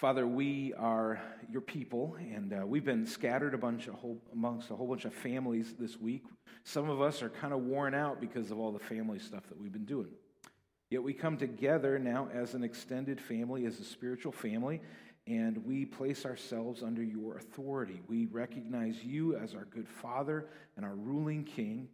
Father, 0.00 0.26
we 0.26 0.72
are 0.78 1.20
your 1.52 1.60
people, 1.60 2.16
and 2.18 2.54
uh, 2.54 2.66
we've 2.66 2.86
been 2.86 3.06
scattered 3.06 3.52
a 3.52 3.58
bunch 3.58 3.86
of 3.86 3.96
whole, 3.96 4.16
amongst 4.32 4.70
a 4.70 4.74
whole 4.74 4.86
bunch 4.86 5.04
of 5.04 5.12
families 5.12 5.74
this 5.78 6.00
week. 6.00 6.24
Some 6.64 6.88
of 6.88 7.02
us 7.02 7.20
are 7.22 7.28
kind 7.28 7.52
of 7.52 7.60
worn 7.64 7.92
out 7.92 8.18
because 8.18 8.50
of 8.50 8.58
all 8.58 8.72
the 8.72 8.78
family 8.78 9.18
stuff 9.18 9.46
that 9.50 9.60
we've 9.60 9.74
been 9.74 9.84
doing. 9.84 10.08
Yet 10.88 11.02
we 11.02 11.12
come 11.12 11.36
together 11.36 11.98
now 11.98 12.30
as 12.32 12.54
an 12.54 12.64
extended 12.64 13.20
family, 13.20 13.66
as 13.66 13.78
a 13.78 13.84
spiritual 13.84 14.32
family, 14.32 14.80
and 15.26 15.62
we 15.66 15.84
place 15.84 16.24
ourselves 16.24 16.82
under 16.82 17.02
your 17.02 17.36
authority. 17.36 18.00
We 18.08 18.24
recognize 18.24 19.04
you 19.04 19.36
as 19.36 19.54
our 19.54 19.66
good 19.66 19.86
Father 19.86 20.46
and 20.78 20.86
our 20.86 20.94
ruling 20.94 21.44
King. 21.44 21.90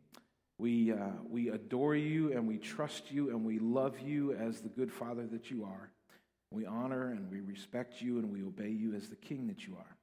We, 0.58 0.92
uh, 0.92 1.08
we 1.28 1.48
adore 1.48 1.96
you 1.96 2.32
and 2.32 2.46
we 2.46 2.58
trust 2.58 3.10
you 3.10 3.30
and 3.30 3.44
we 3.44 3.58
love 3.58 3.98
you 3.98 4.32
as 4.34 4.60
the 4.60 4.68
good 4.68 4.92
Father 4.92 5.26
that 5.26 5.50
you 5.50 5.64
are. 5.64 5.90
We 6.50 6.66
honor 6.66 7.10
and 7.10 7.30
we 7.30 7.40
respect 7.40 8.00
you 8.00 8.18
and 8.18 8.30
we 8.30 8.42
obey 8.42 8.70
you 8.70 8.94
as 8.94 9.08
the 9.08 9.16
King 9.16 9.46
that 9.48 9.66
you 9.66 9.76
are. 9.76 9.96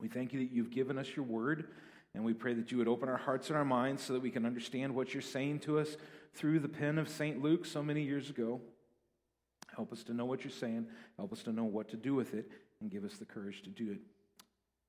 We 0.00 0.08
thank 0.08 0.32
you 0.32 0.40
that 0.40 0.52
you've 0.52 0.70
given 0.70 0.98
us 0.98 1.08
your 1.14 1.24
word, 1.24 1.68
and 2.14 2.24
we 2.24 2.32
pray 2.32 2.54
that 2.54 2.72
you 2.72 2.78
would 2.78 2.88
open 2.88 3.08
our 3.08 3.16
hearts 3.16 3.48
and 3.48 3.56
our 3.56 3.64
minds 3.64 4.02
so 4.02 4.14
that 4.14 4.22
we 4.22 4.30
can 4.30 4.46
understand 4.46 4.94
what 4.94 5.12
you're 5.12 5.20
saying 5.20 5.60
to 5.60 5.78
us 5.78 5.96
through 6.34 6.60
the 6.60 6.68
pen 6.68 6.98
of 6.98 7.08
St. 7.08 7.42
Luke 7.42 7.66
so 7.66 7.82
many 7.82 8.02
years 8.02 8.30
ago. 8.30 8.60
Help 9.74 9.92
us 9.92 10.02
to 10.04 10.14
know 10.14 10.24
what 10.24 10.42
you're 10.42 10.50
saying, 10.50 10.86
help 11.16 11.32
us 11.32 11.42
to 11.42 11.52
know 11.52 11.64
what 11.64 11.88
to 11.90 11.96
do 11.96 12.14
with 12.14 12.34
it, 12.34 12.50
and 12.80 12.90
give 12.90 13.04
us 13.04 13.14
the 13.18 13.24
courage 13.24 13.62
to 13.62 13.70
do 13.70 13.92
it. 13.92 14.00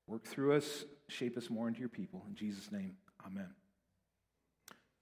Work 0.06 0.24
through 0.24 0.54
us, 0.54 0.84
shape 1.08 1.36
us 1.36 1.50
more 1.50 1.68
into 1.68 1.80
your 1.80 1.88
people. 1.88 2.24
In 2.28 2.34
Jesus' 2.34 2.72
name, 2.72 2.96
amen. 3.24 3.48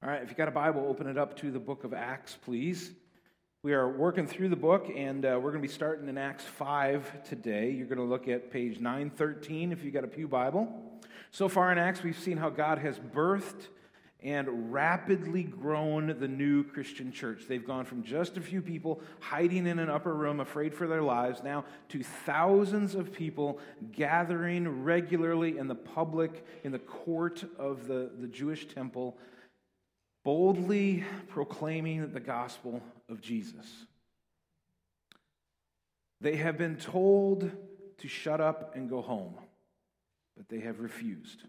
All 0.03 0.11
right, 0.11 0.23
if 0.23 0.31
you 0.31 0.35
got 0.35 0.49
a 0.49 0.53
Bible, 0.53 0.87
open 0.89 1.07
it 1.07 1.19
up 1.19 1.37
to 1.39 1.51
the 1.51 1.61
book 1.61 1.85
of 1.85 1.95
Acts, 1.95 2.37
please. 2.43 2.93
We 3.63 3.75
are 3.75 3.91
working 3.91 4.27
through 4.27 4.49
the 4.49 4.57
book, 4.57 4.91
and 4.97 5.23
uh, 5.23 5.33
we're 5.35 5.51
going 5.51 5.63
to 5.63 5.69
be 5.69 5.69
starting 5.69 6.09
in 6.09 6.17
Acts 6.17 6.45
5 6.45 7.25
today. 7.25 7.71
You're 7.71 7.89
going 7.89 7.99
to 7.99 8.05
look 8.05 8.27
at 8.27 8.51
page 8.51 8.81
913 8.81 9.71
if 9.71 9.85
you've 9.85 9.93
got 9.93 10.03
a 10.03 10.07
Pew 10.07 10.27
Bible. 10.27 10.99
So 11.31 11.47
far 11.47 11.71
in 11.71 11.77
Acts, 11.77 12.03
we've 12.03 12.19
seen 12.19 12.39
how 12.39 12.49
God 12.49 12.79
has 12.79 12.99
birthed 12.99 13.67
and 14.23 14.73
rapidly 14.73 15.43
grown 15.43 16.17
the 16.19 16.27
new 16.27 16.65
Christian 16.65 17.13
church. 17.13 17.43
They've 17.47 17.67
gone 17.67 17.85
from 17.85 18.03
just 18.03 18.39
a 18.39 18.41
few 18.41 18.63
people 18.63 19.03
hiding 19.21 19.67
in 19.67 19.79
an 19.79 19.91
upper 19.91 20.15
room, 20.15 20.41
afraid 20.41 20.73
for 20.73 20.87
their 20.87 21.03
lives, 21.03 21.43
now 21.43 21.67
to 21.91 22.03
thousands 22.03 22.95
of 22.95 23.13
people 23.13 23.61
gathering 23.93 24.85
regularly 24.85 25.59
in 25.59 25.69
the 25.69 25.75
public, 25.75 26.47
in 26.65 26.73
the 26.73 26.79
court 26.79 27.45
of 27.59 27.87
the, 27.87 28.11
the 28.21 28.27
Jewish 28.27 28.69
temple 28.69 29.19
boldly 30.31 31.03
proclaiming 31.27 32.13
the 32.13 32.21
gospel 32.21 32.81
of 33.09 33.21
Jesus. 33.21 33.67
They 36.21 36.37
have 36.37 36.57
been 36.57 36.77
told 36.77 37.51
to 37.99 38.07
shut 38.07 38.41
up 38.41 38.77
and 38.77 38.89
go 38.89 39.03
home, 39.03 39.35
but 40.37 40.49
they 40.49 40.61
have 40.61 40.79
refused. 40.79 41.43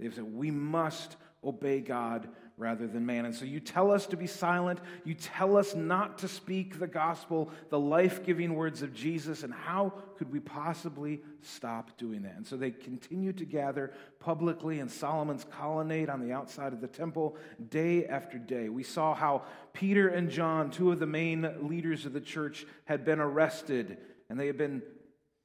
They've 0.00 0.12
said, 0.12 0.24
We 0.24 0.50
must 0.50 1.16
obey 1.44 1.78
God 1.78 2.28
rather 2.58 2.86
than 2.86 3.04
man. 3.04 3.26
And 3.26 3.34
so 3.34 3.44
you 3.44 3.60
tell 3.60 3.90
us 3.90 4.06
to 4.06 4.16
be 4.16 4.26
silent. 4.26 4.80
You 5.04 5.14
tell 5.14 5.58
us 5.58 5.74
not 5.74 6.18
to 6.18 6.28
speak 6.28 6.78
the 6.78 6.86
gospel, 6.86 7.50
the 7.68 7.78
life 7.78 8.24
giving 8.24 8.54
words 8.54 8.80
of 8.80 8.94
Jesus. 8.94 9.42
And 9.42 9.52
how 9.52 9.92
could 10.16 10.32
we 10.32 10.40
possibly 10.40 11.20
stop 11.42 11.98
doing 11.98 12.22
that? 12.22 12.34
And 12.36 12.46
so 12.46 12.56
they 12.56 12.70
continue 12.70 13.34
to 13.34 13.44
gather 13.44 13.92
publicly 14.20 14.80
in 14.80 14.88
Solomon's 14.88 15.44
colonnade 15.44 16.08
on 16.08 16.20
the 16.20 16.32
outside 16.32 16.72
of 16.72 16.80
the 16.80 16.88
temple 16.88 17.36
day 17.68 18.06
after 18.06 18.38
day. 18.38 18.70
We 18.70 18.82
saw 18.82 19.14
how 19.14 19.42
Peter 19.74 20.08
and 20.08 20.30
John, 20.30 20.70
two 20.70 20.90
of 20.90 20.98
the 20.98 21.06
main 21.06 21.68
leaders 21.68 22.06
of 22.06 22.14
the 22.14 22.20
church, 22.22 22.66
had 22.86 23.04
been 23.04 23.20
arrested 23.20 23.98
and 24.30 24.40
they 24.40 24.46
had 24.46 24.56
been 24.56 24.82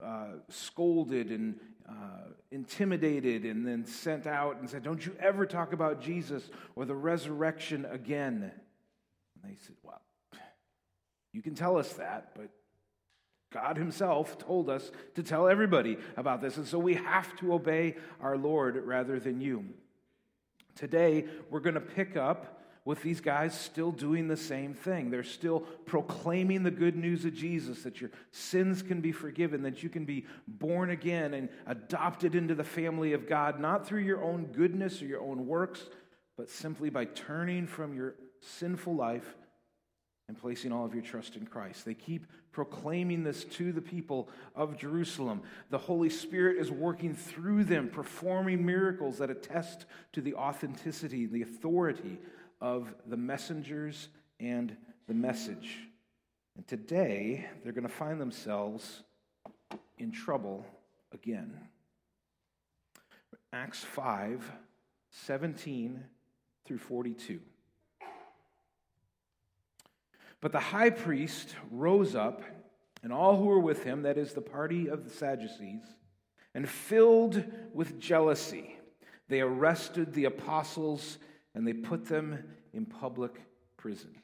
uh, 0.02 0.38
scolded 0.50 1.30
and 1.30 1.59
uh, 1.92 2.34
intimidated 2.52 3.44
and 3.44 3.67
then 3.67 3.86
sent 3.86 4.28
out 4.28 4.59
and 4.59 4.70
said, 4.70 4.84
Don't 4.84 5.06
you 5.06 5.16
ever 5.20 5.45
talk 5.45 5.73
about 5.73 6.02
Jesus 6.02 6.50
or 6.75 6.85
the 6.85 6.96
resurrection 6.96 7.85
again. 7.85 8.52
And 9.44 9.52
they 9.52 9.57
said, 9.66 9.75
Well, 9.84 10.01
you 11.34 11.41
can 11.41 11.56
tell 11.56 11.78
us 11.78 11.94
that, 11.94 12.31
but 12.35 12.50
God 13.51 13.78
Himself 13.78 14.38
told 14.38 14.69
us 14.69 14.91
to 15.16 15.24
tell 15.24 15.47
everybody 15.47 15.97
about 16.16 16.41
this. 16.41 16.57
And 16.57 16.68
so 16.68 16.80
we 16.80 16.96
have 16.96 17.35
to 17.38 17.53
obey 17.53 17.96
our 18.22 18.38
Lord 18.38 18.75
rather 18.78 19.19
than 19.19 19.41
you. 19.41 19.66
Today, 20.75 21.25
we're 21.50 21.59
going 21.59 21.75
to 21.75 21.81
pick 21.81 22.16
up 22.16 22.61
with 22.84 23.03
these 23.03 23.22
guys 23.22 23.58
still 23.58 23.92
doing 23.92 24.28
the 24.28 24.38
same 24.38 24.74
thing. 24.74 25.12
They're 25.12 25.24
still 25.24 25.59
proclaiming 25.59 26.64
the 26.64 26.72
good 26.72 26.96
news 26.96 27.25
of 27.25 27.34
Jesus 27.34 27.84
that 27.84 28.02
your 28.02 28.09
sins 28.31 28.81
can 28.81 29.02
be 29.02 29.12
forgiven, 29.12 29.62
that 29.64 29.84
you 29.84 29.90
can 29.90 30.06
be 30.06 30.25
born 30.47 30.90
again 30.90 31.36
and 31.36 31.50
adopted 31.68 32.34
into 32.34 32.56
the 32.56 32.64
family 32.64 33.14
of 33.14 33.28
God, 33.28 33.59
not 33.59 33.86
through 33.86 34.02
your 34.02 34.24
own 34.24 34.46
goodness 34.47 35.02
or 35.02 35.06
your 35.06 35.22
own 35.22 35.46
works, 35.46 35.84
but 36.38 36.50
simply 36.50 36.90
by 36.90 37.06
turning 37.06 37.68
from 37.68 37.94
your 37.94 38.16
sinful 38.40 38.96
life 38.96 39.36
and 40.28 40.40
placing 40.40 40.72
all 40.72 40.86
of 40.86 40.96
your 40.96 41.03
trust 41.03 41.36
in 41.36 41.46
Christ. 41.46 41.86
They 41.86 41.94
keep 41.94 42.25
proclaiming 42.52 43.24
this 43.24 43.44
to 43.44 43.72
the 43.72 43.81
people 43.81 44.30
of 44.56 44.78
Jerusalem. 44.78 45.42
The 45.69 45.78
Holy 45.78 46.09
Spirit 46.09 46.58
is 46.58 46.72
working 46.72 47.13
through 47.13 47.66
them, 47.66 47.90
performing 47.90 48.66
miracles 48.66 49.19
that 49.19 49.30
attest 49.30 49.86
to 50.13 50.22
the 50.22 50.34
authenticity, 50.34 51.28
the 51.28 51.44
authority 51.44 52.18
of 52.62 52.94
the 53.08 53.18
messengers 53.18 54.08
and 54.40 54.78
the 55.08 55.14
message. 55.14 55.80
And 56.56 56.68
today, 56.68 57.48
they're 57.64 57.74
going 57.74 57.88
to 57.88 57.94
find 57.94 58.22
themselves 58.22 59.04
in 59.98 60.12
trouble 60.12 60.66
again. 61.12 61.60
Acts 63.52 63.84
5 63.84 64.52
17 65.14 66.02
through 66.66 66.78
42. 66.78 67.42
But 70.40 70.54
the 70.54 70.60
high 70.60 70.90
priest 70.90 71.54
rose 71.70 72.16
up, 72.16 72.42
and 73.04 73.12
all 73.12 73.36
who 73.36 73.46
were 73.46 73.60
with 73.60 73.84
him, 73.84 74.04
that 74.04 74.18
is, 74.18 74.34
the 74.34 74.42
party 74.42 74.88
of 74.88 75.04
the 75.04 75.10
Sadducees, 75.10 75.84
and 76.56 76.68
filled 76.68 77.44
with 77.74 78.00
jealousy, 78.00 78.78
they 79.28 79.42
arrested 79.42 80.14
the 80.14 80.26
apostles 80.26 81.18
and 81.53 81.67
they 81.67 81.73
put 81.73 82.06
them 82.06 82.44
in 82.73 82.85
public 82.85 83.41
prison. 83.78 84.16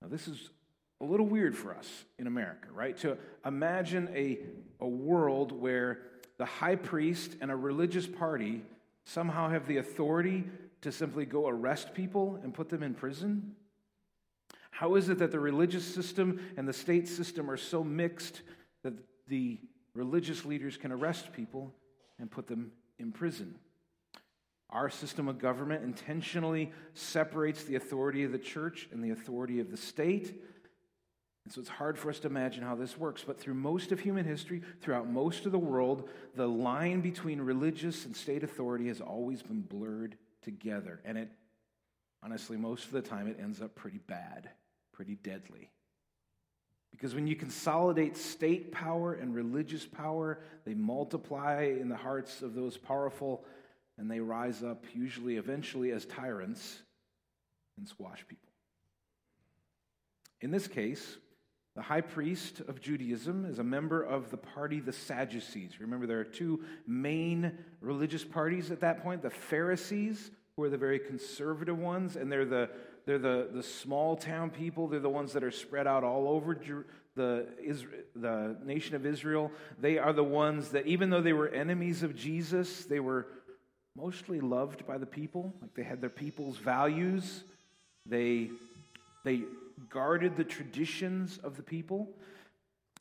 Now, 0.00 0.08
this 0.08 0.26
is 0.26 0.50
a 1.00 1.04
little 1.04 1.26
weird 1.26 1.56
for 1.56 1.74
us 1.74 2.04
in 2.18 2.26
America, 2.26 2.68
right? 2.72 2.96
To 2.98 3.18
imagine 3.44 4.08
a, 4.14 4.38
a 4.80 4.88
world 4.88 5.52
where 5.52 6.00
the 6.38 6.46
high 6.46 6.76
priest 6.76 7.36
and 7.40 7.50
a 7.50 7.56
religious 7.56 8.06
party 8.06 8.62
somehow 9.04 9.48
have 9.48 9.66
the 9.66 9.78
authority 9.78 10.44
to 10.82 10.92
simply 10.92 11.24
go 11.24 11.48
arrest 11.48 11.94
people 11.94 12.38
and 12.42 12.52
put 12.52 12.68
them 12.68 12.82
in 12.82 12.94
prison? 12.94 13.54
How 14.70 14.94
is 14.96 15.08
it 15.08 15.18
that 15.18 15.30
the 15.30 15.40
religious 15.40 15.84
system 15.84 16.40
and 16.56 16.66
the 16.66 16.72
state 16.72 17.08
system 17.08 17.50
are 17.50 17.56
so 17.56 17.84
mixed 17.84 18.42
that 18.82 18.94
the 19.28 19.58
religious 19.94 20.44
leaders 20.44 20.76
can 20.76 20.92
arrest 20.92 21.32
people 21.32 21.72
and 22.18 22.30
put 22.30 22.46
them 22.46 22.72
in 22.98 23.12
prison? 23.12 23.54
Our 24.72 24.88
system 24.88 25.28
of 25.28 25.38
government 25.38 25.84
intentionally 25.84 26.72
separates 26.94 27.64
the 27.64 27.76
authority 27.76 28.24
of 28.24 28.32
the 28.32 28.38
church 28.38 28.88
and 28.90 29.04
the 29.04 29.10
authority 29.10 29.60
of 29.60 29.70
the 29.70 29.76
state. 29.76 30.34
And 31.44 31.52
so 31.52 31.60
it's 31.60 31.68
hard 31.68 31.98
for 31.98 32.08
us 32.08 32.20
to 32.20 32.28
imagine 32.28 32.62
how 32.62 32.74
this 32.74 32.96
works. 32.96 33.22
But 33.26 33.38
through 33.38 33.54
most 33.54 33.92
of 33.92 34.00
human 34.00 34.24
history, 34.24 34.62
throughout 34.80 35.10
most 35.10 35.44
of 35.44 35.52
the 35.52 35.58
world, 35.58 36.08
the 36.34 36.48
line 36.48 37.02
between 37.02 37.40
religious 37.40 38.06
and 38.06 38.16
state 38.16 38.42
authority 38.42 38.88
has 38.88 39.00
always 39.00 39.42
been 39.42 39.60
blurred 39.60 40.16
together. 40.40 41.00
And 41.04 41.18
it, 41.18 41.28
honestly, 42.22 42.56
most 42.56 42.86
of 42.86 42.92
the 42.92 43.02
time, 43.02 43.28
it 43.28 43.38
ends 43.40 43.60
up 43.60 43.74
pretty 43.74 43.98
bad, 43.98 44.48
pretty 44.92 45.16
deadly. 45.16 45.70
Because 46.92 47.14
when 47.14 47.26
you 47.26 47.34
consolidate 47.34 48.16
state 48.16 48.70
power 48.70 49.14
and 49.14 49.34
religious 49.34 49.84
power, 49.84 50.38
they 50.64 50.74
multiply 50.74 51.74
in 51.78 51.88
the 51.88 51.96
hearts 51.96 52.40
of 52.40 52.54
those 52.54 52.76
powerful 52.76 53.44
and 53.98 54.10
they 54.10 54.20
rise 54.20 54.62
up, 54.62 54.84
usually 54.94 55.36
eventually 55.36 55.90
as 55.90 56.06
tyrants, 56.06 56.82
and 57.76 57.86
squash 57.86 58.24
people. 58.28 58.48
In 60.40 60.50
this 60.50 60.66
case, 60.66 61.16
the 61.74 61.82
high 61.82 62.00
priest 62.02 62.60
of 62.60 62.80
Judaism 62.80 63.46
is 63.46 63.58
a 63.58 63.64
member 63.64 64.02
of 64.02 64.30
the 64.30 64.36
party, 64.36 64.80
the 64.80 64.92
Sadducees. 64.92 65.80
Remember, 65.80 66.06
there 66.06 66.20
are 66.20 66.24
two 66.24 66.64
main 66.86 67.58
religious 67.80 68.24
parties 68.24 68.70
at 68.70 68.80
that 68.80 69.02
point 69.02 69.22
the 69.22 69.30
Pharisees, 69.30 70.30
who 70.56 70.64
are 70.64 70.68
the 70.68 70.76
very 70.76 70.98
conservative 70.98 71.78
ones, 71.78 72.16
and 72.16 72.30
they're 72.30 72.44
the, 72.44 72.68
they're 73.06 73.18
the, 73.18 73.48
the 73.52 73.62
small 73.62 74.16
town 74.16 74.50
people. 74.50 74.86
They're 74.86 75.00
the 75.00 75.08
ones 75.08 75.32
that 75.32 75.42
are 75.42 75.50
spread 75.50 75.86
out 75.86 76.04
all 76.04 76.28
over 76.28 76.54
the, 77.14 77.46
the 78.14 78.56
nation 78.62 78.94
of 78.94 79.06
Israel. 79.06 79.50
They 79.80 79.96
are 79.96 80.12
the 80.12 80.24
ones 80.24 80.70
that, 80.70 80.86
even 80.86 81.08
though 81.08 81.22
they 81.22 81.32
were 81.32 81.48
enemies 81.48 82.02
of 82.02 82.14
Jesus, 82.14 82.84
they 82.84 83.00
were 83.00 83.28
mostly 83.96 84.40
loved 84.40 84.86
by 84.86 84.98
the 84.98 85.06
people. 85.06 85.52
Like 85.60 85.74
they 85.74 85.82
had 85.82 86.00
their 86.00 86.10
people's 86.10 86.56
values. 86.56 87.44
They, 88.06 88.50
they 89.24 89.42
guarded 89.90 90.36
the 90.36 90.44
traditions 90.44 91.38
of 91.42 91.56
the 91.56 91.62
people. 91.62 92.08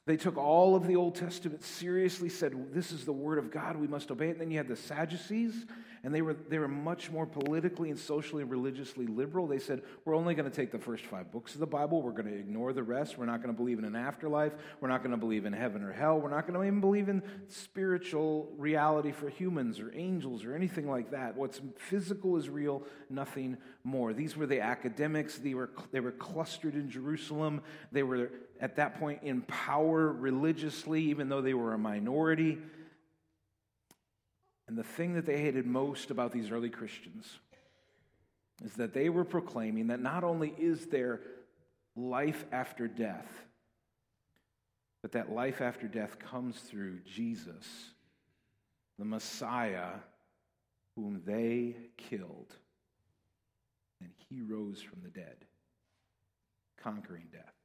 They 0.05 0.17
took 0.17 0.37
all 0.37 0.75
of 0.75 0.87
the 0.87 0.95
Old 0.95 1.15
Testament 1.15 1.63
seriously, 1.63 2.29
said, 2.29 2.73
This 2.73 2.91
is 2.91 3.05
the 3.05 3.13
Word 3.13 3.37
of 3.37 3.51
God, 3.51 3.77
we 3.77 3.87
must 3.87 4.09
obey 4.11 4.27
it. 4.27 4.31
And 4.31 4.41
then 4.41 4.51
you 4.51 4.57
had 4.57 4.67
the 4.67 4.75
Sadducees, 4.75 5.65
and 6.03 6.15
they 6.15 6.21
were, 6.21 6.33
they 6.33 6.57
were 6.57 6.67
much 6.67 7.11
more 7.11 7.27
politically 7.27 7.91
and 7.91 7.99
socially 7.99 8.41
and 8.41 8.49
religiously 8.49 9.05
liberal. 9.05 9.45
They 9.45 9.59
said, 9.59 9.83
We're 10.03 10.15
only 10.15 10.33
going 10.33 10.49
to 10.49 10.55
take 10.55 10.71
the 10.71 10.79
first 10.79 11.05
five 11.05 11.31
books 11.31 11.53
of 11.53 11.59
the 11.59 11.67
Bible, 11.67 12.01
we're 12.01 12.11
going 12.11 12.25
to 12.25 12.37
ignore 12.37 12.73
the 12.73 12.81
rest. 12.81 13.17
We're 13.17 13.25
not 13.25 13.37
going 13.37 13.53
to 13.53 13.57
believe 13.57 13.77
in 13.77 13.85
an 13.85 13.95
afterlife, 13.95 14.53
we're 14.79 14.87
not 14.87 15.03
going 15.03 15.11
to 15.11 15.17
believe 15.17 15.45
in 15.45 15.53
heaven 15.53 15.83
or 15.83 15.91
hell, 15.91 16.19
we're 16.19 16.29
not 16.29 16.47
going 16.47 16.59
to 16.59 16.65
even 16.65 16.81
believe 16.81 17.07
in 17.07 17.21
spiritual 17.47 18.51
reality 18.57 19.11
for 19.11 19.29
humans 19.29 19.79
or 19.79 19.91
angels 19.95 20.43
or 20.43 20.55
anything 20.55 20.89
like 20.89 21.11
that. 21.11 21.35
What's 21.35 21.61
physical 21.77 22.35
is 22.37 22.49
real, 22.49 22.83
nothing 23.09 23.57
more. 23.83 24.13
These 24.13 24.35
were 24.35 24.47
the 24.47 24.61
academics, 24.61 25.37
they 25.37 25.53
were, 25.53 25.69
they 25.91 25.99
were 25.99 26.11
clustered 26.11 26.73
in 26.73 26.89
Jerusalem, 26.89 27.61
they 27.91 28.03
were 28.03 28.31
at 28.59 28.75
that 28.77 28.99
point 28.99 29.21
in 29.23 29.41
power 29.43 30.11
religiously, 30.11 31.03
even 31.03 31.29
though 31.29 31.41
they 31.41 31.53
were 31.53 31.73
a 31.73 31.77
minority. 31.77 32.57
And 34.71 34.77
the 34.77 34.83
thing 34.83 35.15
that 35.15 35.25
they 35.25 35.37
hated 35.37 35.65
most 35.65 36.11
about 36.11 36.31
these 36.31 36.49
early 36.49 36.69
Christians 36.69 37.39
is 38.63 38.71
that 38.75 38.93
they 38.93 39.09
were 39.09 39.25
proclaiming 39.25 39.87
that 39.87 39.99
not 39.99 40.23
only 40.23 40.53
is 40.57 40.85
there 40.85 41.19
life 41.97 42.45
after 42.53 42.87
death, 42.87 43.27
but 45.01 45.11
that 45.11 45.29
life 45.29 45.59
after 45.59 45.89
death 45.89 46.19
comes 46.19 46.57
through 46.57 46.99
Jesus, 46.99 47.67
the 48.97 49.03
Messiah, 49.03 49.89
whom 50.95 51.21
they 51.25 51.75
killed. 51.97 52.55
And 53.99 54.11
he 54.29 54.39
rose 54.39 54.81
from 54.81 55.01
the 55.03 55.09
dead, 55.09 55.35
conquering 56.81 57.27
death. 57.29 57.60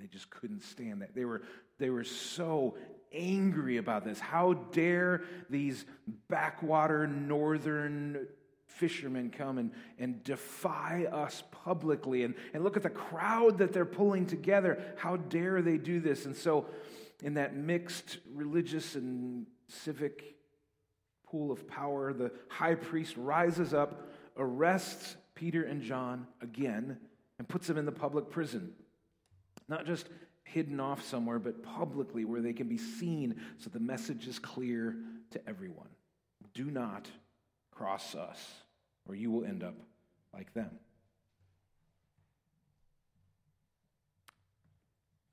They 0.00 0.06
just 0.06 0.30
couldn't 0.30 0.62
stand 0.62 1.02
that. 1.02 1.14
They 1.14 1.24
were, 1.24 1.42
they 1.78 1.90
were 1.90 2.04
so 2.04 2.76
angry 3.12 3.76
about 3.76 4.04
this. 4.04 4.18
How 4.18 4.54
dare 4.54 5.22
these 5.48 5.84
backwater 6.28 7.06
northern 7.06 8.26
fishermen 8.66 9.30
come 9.30 9.58
and, 9.58 9.70
and 9.98 10.24
defy 10.24 11.06
us 11.10 11.42
publicly? 11.64 12.24
And, 12.24 12.34
and 12.52 12.64
look 12.64 12.76
at 12.76 12.82
the 12.82 12.90
crowd 12.90 13.58
that 13.58 13.72
they're 13.72 13.84
pulling 13.84 14.26
together. 14.26 14.82
How 14.96 15.16
dare 15.16 15.62
they 15.62 15.78
do 15.78 16.00
this? 16.00 16.26
And 16.26 16.36
so, 16.36 16.66
in 17.22 17.34
that 17.34 17.54
mixed 17.54 18.18
religious 18.34 18.96
and 18.96 19.46
civic 19.68 20.36
pool 21.24 21.52
of 21.52 21.66
power, 21.68 22.12
the 22.12 22.32
high 22.48 22.74
priest 22.74 23.16
rises 23.16 23.72
up, 23.72 24.10
arrests 24.36 25.16
Peter 25.34 25.62
and 25.62 25.82
John 25.82 26.26
again, 26.40 26.98
and 27.38 27.48
puts 27.48 27.66
them 27.66 27.78
in 27.78 27.86
the 27.86 27.92
public 27.92 28.30
prison. 28.30 28.72
Not 29.68 29.86
just 29.86 30.06
hidden 30.44 30.80
off 30.80 31.04
somewhere, 31.04 31.38
but 31.38 31.62
publicly 31.62 32.24
where 32.24 32.40
they 32.40 32.52
can 32.52 32.68
be 32.68 32.78
seen 32.78 33.40
so 33.58 33.70
the 33.70 33.80
message 33.80 34.26
is 34.26 34.38
clear 34.38 34.96
to 35.30 35.48
everyone. 35.48 35.88
Do 36.54 36.70
not 36.70 37.08
cross 37.70 38.14
us, 38.14 38.38
or 39.08 39.14
you 39.14 39.30
will 39.30 39.44
end 39.44 39.62
up 39.62 39.74
like 40.34 40.52
them. 40.54 40.70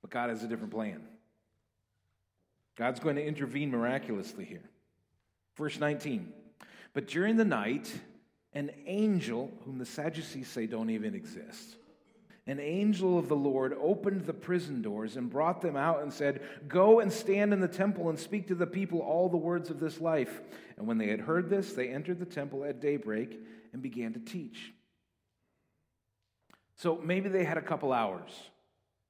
But 0.01 0.11
God 0.11 0.29
has 0.29 0.43
a 0.43 0.47
different 0.47 0.71
plan. 0.71 1.01
God's 2.77 3.01
going 3.01 3.17
to 3.17 3.25
intervene 3.25 3.71
miraculously 3.71 4.45
here. 4.45 4.63
Verse 5.57 5.77
19. 5.77 6.31
But 6.93 7.07
during 7.07 7.35
the 7.35 7.45
night, 7.45 7.93
an 8.53 8.71
angel, 8.85 9.51
whom 9.65 9.77
the 9.77 9.85
Sadducees 9.85 10.47
say 10.47 10.65
don't 10.65 10.89
even 10.89 11.13
exist, 11.13 11.75
an 12.49 12.59
angel 12.59 13.19
of 13.19 13.27
the 13.27 13.35
Lord 13.35 13.77
opened 13.79 14.25
the 14.25 14.33
prison 14.33 14.81
doors 14.81 15.17
and 15.17 15.29
brought 15.29 15.61
them 15.61 15.75
out 15.75 16.01
and 16.01 16.11
said, 16.11 16.41
Go 16.67 16.99
and 16.99 17.13
stand 17.13 17.53
in 17.53 17.59
the 17.59 17.67
temple 17.67 18.09
and 18.09 18.17
speak 18.17 18.47
to 18.47 18.55
the 18.55 18.65
people 18.65 19.01
all 19.01 19.29
the 19.29 19.37
words 19.37 19.69
of 19.69 19.79
this 19.79 20.01
life. 20.01 20.41
And 20.75 20.87
when 20.87 20.97
they 20.97 21.09
had 21.09 21.19
heard 21.19 21.49
this, 21.49 21.73
they 21.73 21.89
entered 21.89 22.19
the 22.19 22.25
temple 22.25 22.63
at 22.63 22.81
daybreak 22.81 23.39
and 23.71 23.83
began 23.83 24.13
to 24.13 24.19
teach. 24.19 24.73
So 26.75 26.99
maybe 27.03 27.29
they 27.29 27.43
had 27.43 27.57
a 27.57 27.61
couple 27.61 27.93
hours. 27.93 28.31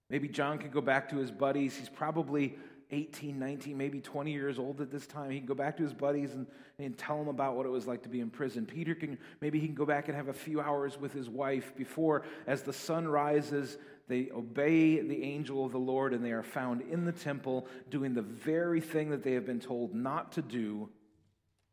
Maybe 0.10 0.28
John 0.28 0.58
could 0.58 0.74
go 0.74 0.82
back 0.82 1.10
to 1.10 1.18
his 1.18 1.32
buddies. 1.32 1.78
He's 1.78 1.88
probably 1.88 2.58
18, 2.92 3.38
19, 3.38 3.78
maybe 3.78 4.02
20 4.02 4.32
years 4.32 4.58
old 4.58 4.82
at 4.82 4.90
this 4.90 5.06
time. 5.06 5.30
He 5.30 5.38
can 5.38 5.46
go 5.46 5.54
back 5.54 5.78
to 5.78 5.84
his 5.84 5.94
buddies 5.94 6.34
and, 6.34 6.48
and 6.80 6.98
tell 6.98 7.18
them 7.18 7.28
about 7.28 7.56
what 7.56 7.66
it 7.66 7.70
was 7.70 7.86
like 7.86 8.02
to 8.04 8.10
be 8.10 8.20
in 8.20 8.30
prison. 8.32 8.66
Peter 8.66 8.96
can, 8.96 9.18
maybe 9.42 9.60
he 9.60 9.68
can 9.68 9.76
go 9.76 9.86
back 9.86 10.08
and 10.08 10.18
have 10.18 10.28
a 10.28 10.34
few 10.34 10.60
hours 10.60 11.00
with 11.00 11.14
his 11.14 11.30
wife 11.30 11.76
before, 11.76 12.24
as 12.48 12.64
the 12.64 12.74
sun 12.74 13.08
rises, 13.08 13.78
they 14.08 14.30
obey 14.32 15.00
the 15.02 15.24
angel 15.24 15.64
of 15.64 15.72
the 15.72 15.78
Lord 15.78 16.14
and 16.14 16.26
they 16.26 16.32
are 16.32 16.42
found 16.42 16.82
in 16.82 17.06
the 17.06 17.12
temple 17.12 17.68
doing 17.92 18.16
the 18.16 18.24
very 18.24 18.82
thing 18.82 19.12
that 19.12 19.24
they 19.24 19.34
have 19.34 19.46
been 19.46 19.60
told 19.60 19.94
not 19.94 20.32
to 20.32 20.42
do, 20.42 20.90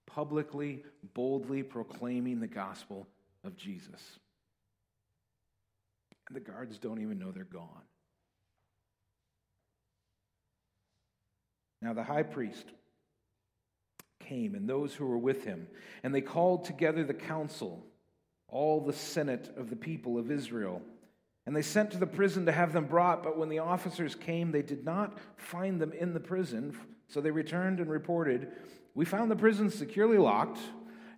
publicly, 0.06 0.84
boldly 1.14 1.62
proclaiming 1.62 2.40
the 2.40 2.46
gospel 2.46 3.08
of 3.42 3.56
Jesus. 3.56 4.18
And 6.28 6.36
the 6.36 6.40
guards 6.40 6.78
don't 6.78 7.00
even 7.00 7.18
know 7.18 7.30
they're 7.30 7.44
gone. 7.44 7.82
Now 11.82 11.92
the 11.92 12.02
high 12.02 12.22
priest 12.22 12.66
came 14.20 14.54
and 14.54 14.68
those 14.68 14.94
who 14.94 15.06
were 15.06 15.18
with 15.18 15.44
him, 15.44 15.68
and 16.02 16.14
they 16.14 16.20
called 16.20 16.64
together 16.64 17.04
the 17.04 17.14
council, 17.14 17.84
all 18.48 18.80
the 18.80 18.92
senate 18.92 19.52
of 19.56 19.70
the 19.70 19.76
people 19.76 20.18
of 20.18 20.30
Israel. 20.30 20.82
And 21.46 21.54
they 21.54 21.62
sent 21.62 21.92
to 21.92 21.98
the 21.98 22.06
prison 22.06 22.46
to 22.46 22.52
have 22.52 22.72
them 22.72 22.86
brought, 22.86 23.22
but 23.22 23.38
when 23.38 23.48
the 23.48 23.60
officers 23.60 24.16
came, 24.16 24.50
they 24.50 24.62
did 24.62 24.84
not 24.84 25.18
find 25.36 25.80
them 25.80 25.92
in 25.92 26.12
the 26.12 26.20
prison. 26.20 26.76
So 27.08 27.20
they 27.20 27.30
returned 27.30 27.78
and 27.78 27.88
reported, 27.88 28.50
We 28.94 29.04
found 29.04 29.30
the 29.30 29.36
prison 29.36 29.70
securely 29.70 30.18
locked, 30.18 30.58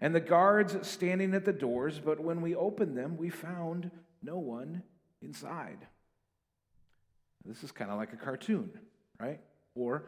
and 0.03 0.15
the 0.15 0.21
guards 0.21 0.87
standing 0.87 1.35
at 1.35 1.47
the 1.47 1.53
doors, 1.53 1.99
but 1.99 2.21
when 2.21 2.43
we 2.43 2.55
opened 2.55 2.97
them, 2.97 3.17
we 3.17 3.31
found 3.31 3.91
no 4.23 4.39
one 4.39 4.83
inside. 5.23 5.79
This 7.45 7.65
is 7.65 7.73
kind 7.73 7.91
of 7.91 7.97
like 7.97 8.13
a 8.13 8.17
cartoon, 8.17 8.71
right? 9.19 9.41
Or 9.75 10.05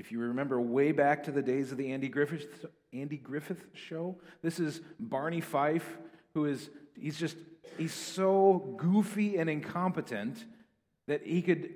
if 0.00 0.10
you 0.10 0.18
remember 0.18 0.58
way 0.58 0.92
back 0.92 1.24
to 1.24 1.30
the 1.30 1.42
days 1.42 1.72
of 1.72 1.78
the 1.78 1.92
Andy 1.92 2.08
Griffith, 2.08 2.64
Andy 2.90 3.18
Griffith 3.18 3.66
show, 3.74 4.16
this 4.42 4.58
is 4.58 4.80
Barney 4.98 5.42
Fife, 5.42 5.98
who 6.32 6.46
is, 6.46 6.70
he's 6.98 7.18
just, 7.18 7.36
he's 7.76 7.92
so 7.92 8.74
goofy 8.78 9.36
and 9.36 9.50
incompetent 9.50 10.42
that 11.06 11.26
he 11.26 11.42
could, 11.42 11.68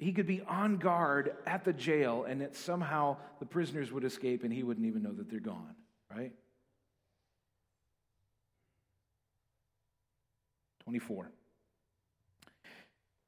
he 0.00 0.12
could 0.12 0.26
be 0.26 0.42
on 0.42 0.78
guard 0.78 1.36
at 1.46 1.64
the 1.64 1.72
jail 1.72 2.24
and 2.28 2.40
that 2.40 2.56
somehow 2.56 3.16
the 3.38 3.46
prisoners 3.46 3.92
would 3.92 4.02
escape 4.02 4.42
and 4.42 4.52
he 4.52 4.64
wouldn't 4.64 4.86
even 4.86 5.04
know 5.04 5.12
that 5.12 5.30
they're 5.30 5.38
gone, 5.38 5.76
right? 6.10 6.32
24. 10.82 11.30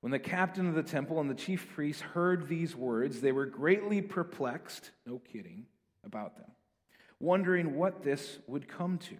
When 0.07 0.13
the 0.13 0.21
captain 0.21 0.69
of 0.69 0.77
the 0.77 0.85
temple 0.85 1.21
and 1.21 1.29
the 1.29 1.35
chief 1.35 1.69
priests 1.75 2.01
heard 2.01 2.47
these 2.47 2.77
words, 2.77 3.21
they 3.21 3.33
were 3.33 3.45
greatly 3.45 4.01
perplexed, 4.01 4.93
no 5.05 5.19
kidding, 5.19 5.67
about 6.05 6.37
them, 6.37 6.49
wondering 7.19 7.75
what 7.75 8.05
this 8.05 8.39
would 8.47 8.69
come 8.69 8.99
to. 8.99 9.17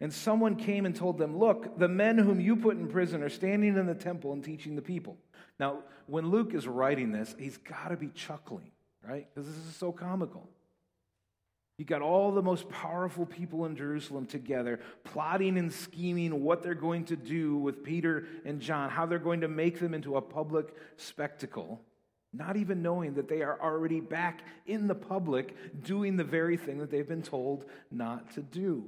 And 0.00 0.12
someone 0.12 0.56
came 0.56 0.84
and 0.84 0.96
told 0.96 1.16
them, 1.16 1.38
Look, 1.38 1.78
the 1.78 1.86
men 1.86 2.18
whom 2.18 2.40
you 2.40 2.56
put 2.56 2.76
in 2.76 2.88
prison 2.88 3.22
are 3.22 3.28
standing 3.28 3.76
in 3.76 3.86
the 3.86 3.94
temple 3.94 4.32
and 4.32 4.42
teaching 4.42 4.74
the 4.74 4.82
people. 4.82 5.16
Now, 5.60 5.84
when 6.08 6.28
Luke 6.28 6.54
is 6.54 6.66
writing 6.66 7.12
this, 7.12 7.36
he's 7.38 7.58
got 7.58 7.90
to 7.90 7.96
be 7.96 8.08
chuckling, 8.08 8.72
right? 9.08 9.28
Because 9.32 9.48
this 9.48 9.64
is 9.64 9.76
so 9.76 9.92
comical. 9.92 10.50
You 11.78 11.84
got 11.84 12.00
all 12.00 12.32
the 12.32 12.42
most 12.42 12.68
powerful 12.70 13.26
people 13.26 13.66
in 13.66 13.76
Jerusalem 13.76 14.24
together, 14.24 14.80
plotting 15.04 15.58
and 15.58 15.70
scheming 15.70 16.42
what 16.42 16.62
they're 16.62 16.74
going 16.74 17.04
to 17.06 17.16
do 17.16 17.56
with 17.58 17.84
Peter 17.84 18.26
and 18.46 18.60
John, 18.60 18.88
how 18.88 19.04
they're 19.04 19.18
going 19.18 19.42
to 19.42 19.48
make 19.48 19.78
them 19.78 19.92
into 19.92 20.16
a 20.16 20.22
public 20.22 20.74
spectacle, 20.96 21.82
not 22.32 22.56
even 22.56 22.80
knowing 22.80 23.14
that 23.14 23.28
they 23.28 23.42
are 23.42 23.60
already 23.60 24.00
back 24.00 24.40
in 24.64 24.86
the 24.86 24.94
public 24.94 25.82
doing 25.82 26.16
the 26.16 26.24
very 26.24 26.56
thing 26.56 26.78
that 26.78 26.90
they've 26.90 27.06
been 27.06 27.22
told 27.22 27.66
not 27.90 28.32
to 28.34 28.40
do. 28.40 28.84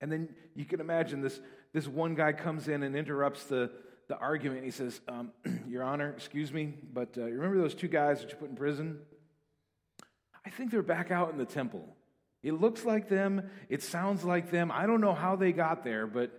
And 0.00 0.10
then 0.10 0.28
you 0.56 0.64
can 0.64 0.80
imagine 0.80 1.20
this, 1.20 1.40
this 1.72 1.86
one 1.86 2.16
guy 2.16 2.32
comes 2.32 2.66
in 2.66 2.82
and 2.82 2.96
interrupts 2.96 3.44
the, 3.44 3.70
the 4.08 4.16
argument. 4.16 4.64
He 4.64 4.72
says, 4.72 5.00
um, 5.06 5.30
Your 5.68 5.84
Honor, 5.84 6.10
excuse 6.10 6.52
me, 6.52 6.74
but 6.92 7.16
uh, 7.16 7.26
you 7.26 7.34
remember 7.34 7.58
those 7.58 7.74
two 7.76 7.88
guys 7.88 8.20
that 8.20 8.30
you 8.30 8.36
put 8.36 8.50
in 8.50 8.56
prison? 8.56 8.98
I 10.44 10.50
think 10.50 10.70
they're 10.70 10.82
back 10.82 11.10
out 11.10 11.30
in 11.30 11.38
the 11.38 11.44
temple. 11.44 11.96
It 12.42 12.60
looks 12.60 12.84
like 12.84 13.08
them, 13.08 13.48
it 13.68 13.82
sounds 13.82 14.24
like 14.24 14.50
them. 14.50 14.70
I 14.70 14.86
don't 14.86 15.00
know 15.00 15.14
how 15.14 15.34
they 15.36 15.52
got 15.52 15.82
there, 15.82 16.06
but 16.06 16.30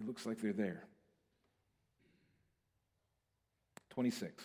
it 0.00 0.06
looks 0.06 0.26
like 0.26 0.40
they're 0.40 0.52
there. 0.52 0.84
26. 3.90 4.44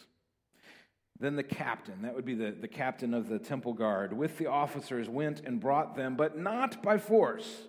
Then 1.20 1.36
the 1.36 1.44
captain, 1.44 2.02
that 2.02 2.16
would 2.16 2.26
be 2.26 2.36
the, 2.36 2.52
the 2.52 2.68
captain 2.68 3.14
of 3.14 3.30
the 3.30 3.40
temple 3.40 3.74
guard, 3.74 4.14
with 4.14 4.38
the 4.38 4.48
officers 4.48 5.08
went 5.08 5.42
and 5.42 5.60
brought 5.60 5.96
them, 5.96 6.16
but 6.16 6.38
not 6.38 6.82
by 6.84 6.98
force, 6.98 7.64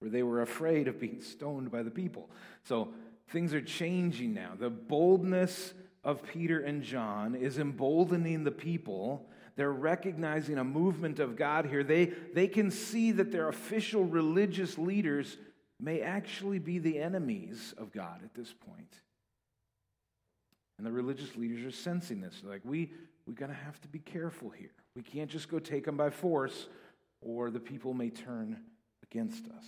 for 0.00 0.08
they 0.08 0.22
were 0.22 0.42
afraid 0.42 0.88
of 0.88 1.00
being 1.00 1.20
stoned 1.20 1.70
by 1.70 1.82
the 1.82 1.90
people. 1.90 2.30
So 2.64 2.92
things 3.28 3.54
are 3.54 3.62
changing 3.62 4.34
now. 4.34 4.52
The 4.58 4.70
boldness 4.70 5.74
of 6.04 6.22
Peter 6.24 6.60
and 6.60 6.82
John 6.82 7.34
is 7.34 7.58
emboldening 7.58 8.44
the 8.44 8.50
people. 8.50 9.28
They're 9.56 9.72
recognizing 9.72 10.58
a 10.58 10.64
movement 10.64 11.18
of 11.18 11.36
God 11.36 11.66
here. 11.66 11.84
They, 11.84 12.06
they 12.06 12.48
can 12.48 12.70
see 12.70 13.12
that 13.12 13.32
their 13.32 13.48
official 13.48 14.04
religious 14.04 14.78
leaders 14.78 15.36
may 15.78 16.00
actually 16.00 16.58
be 16.58 16.78
the 16.78 16.98
enemies 16.98 17.74
of 17.76 17.92
God 17.92 18.20
at 18.24 18.34
this 18.34 18.52
point. 18.52 19.00
And 20.78 20.86
the 20.86 20.92
religious 20.92 21.36
leaders 21.36 21.64
are 21.64 21.76
sensing 21.76 22.20
this. 22.20 22.40
They're 22.40 22.52
like, 22.52 22.64
we, 22.64 22.92
we're 23.26 23.34
going 23.34 23.50
to 23.50 23.56
have 23.56 23.80
to 23.82 23.88
be 23.88 23.98
careful 23.98 24.50
here. 24.50 24.72
We 24.96 25.02
can't 25.02 25.30
just 25.30 25.48
go 25.48 25.58
take 25.58 25.84
them 25.84 25.96
by 25.96 26.10
force, 26.10 26.68
or 27.20 27.50
the 27.50 27.60
people 27.60 27.94
may 27.94 28.10
turn 28.10 28.60
against 29.02 29.46
us. 29.46 29.64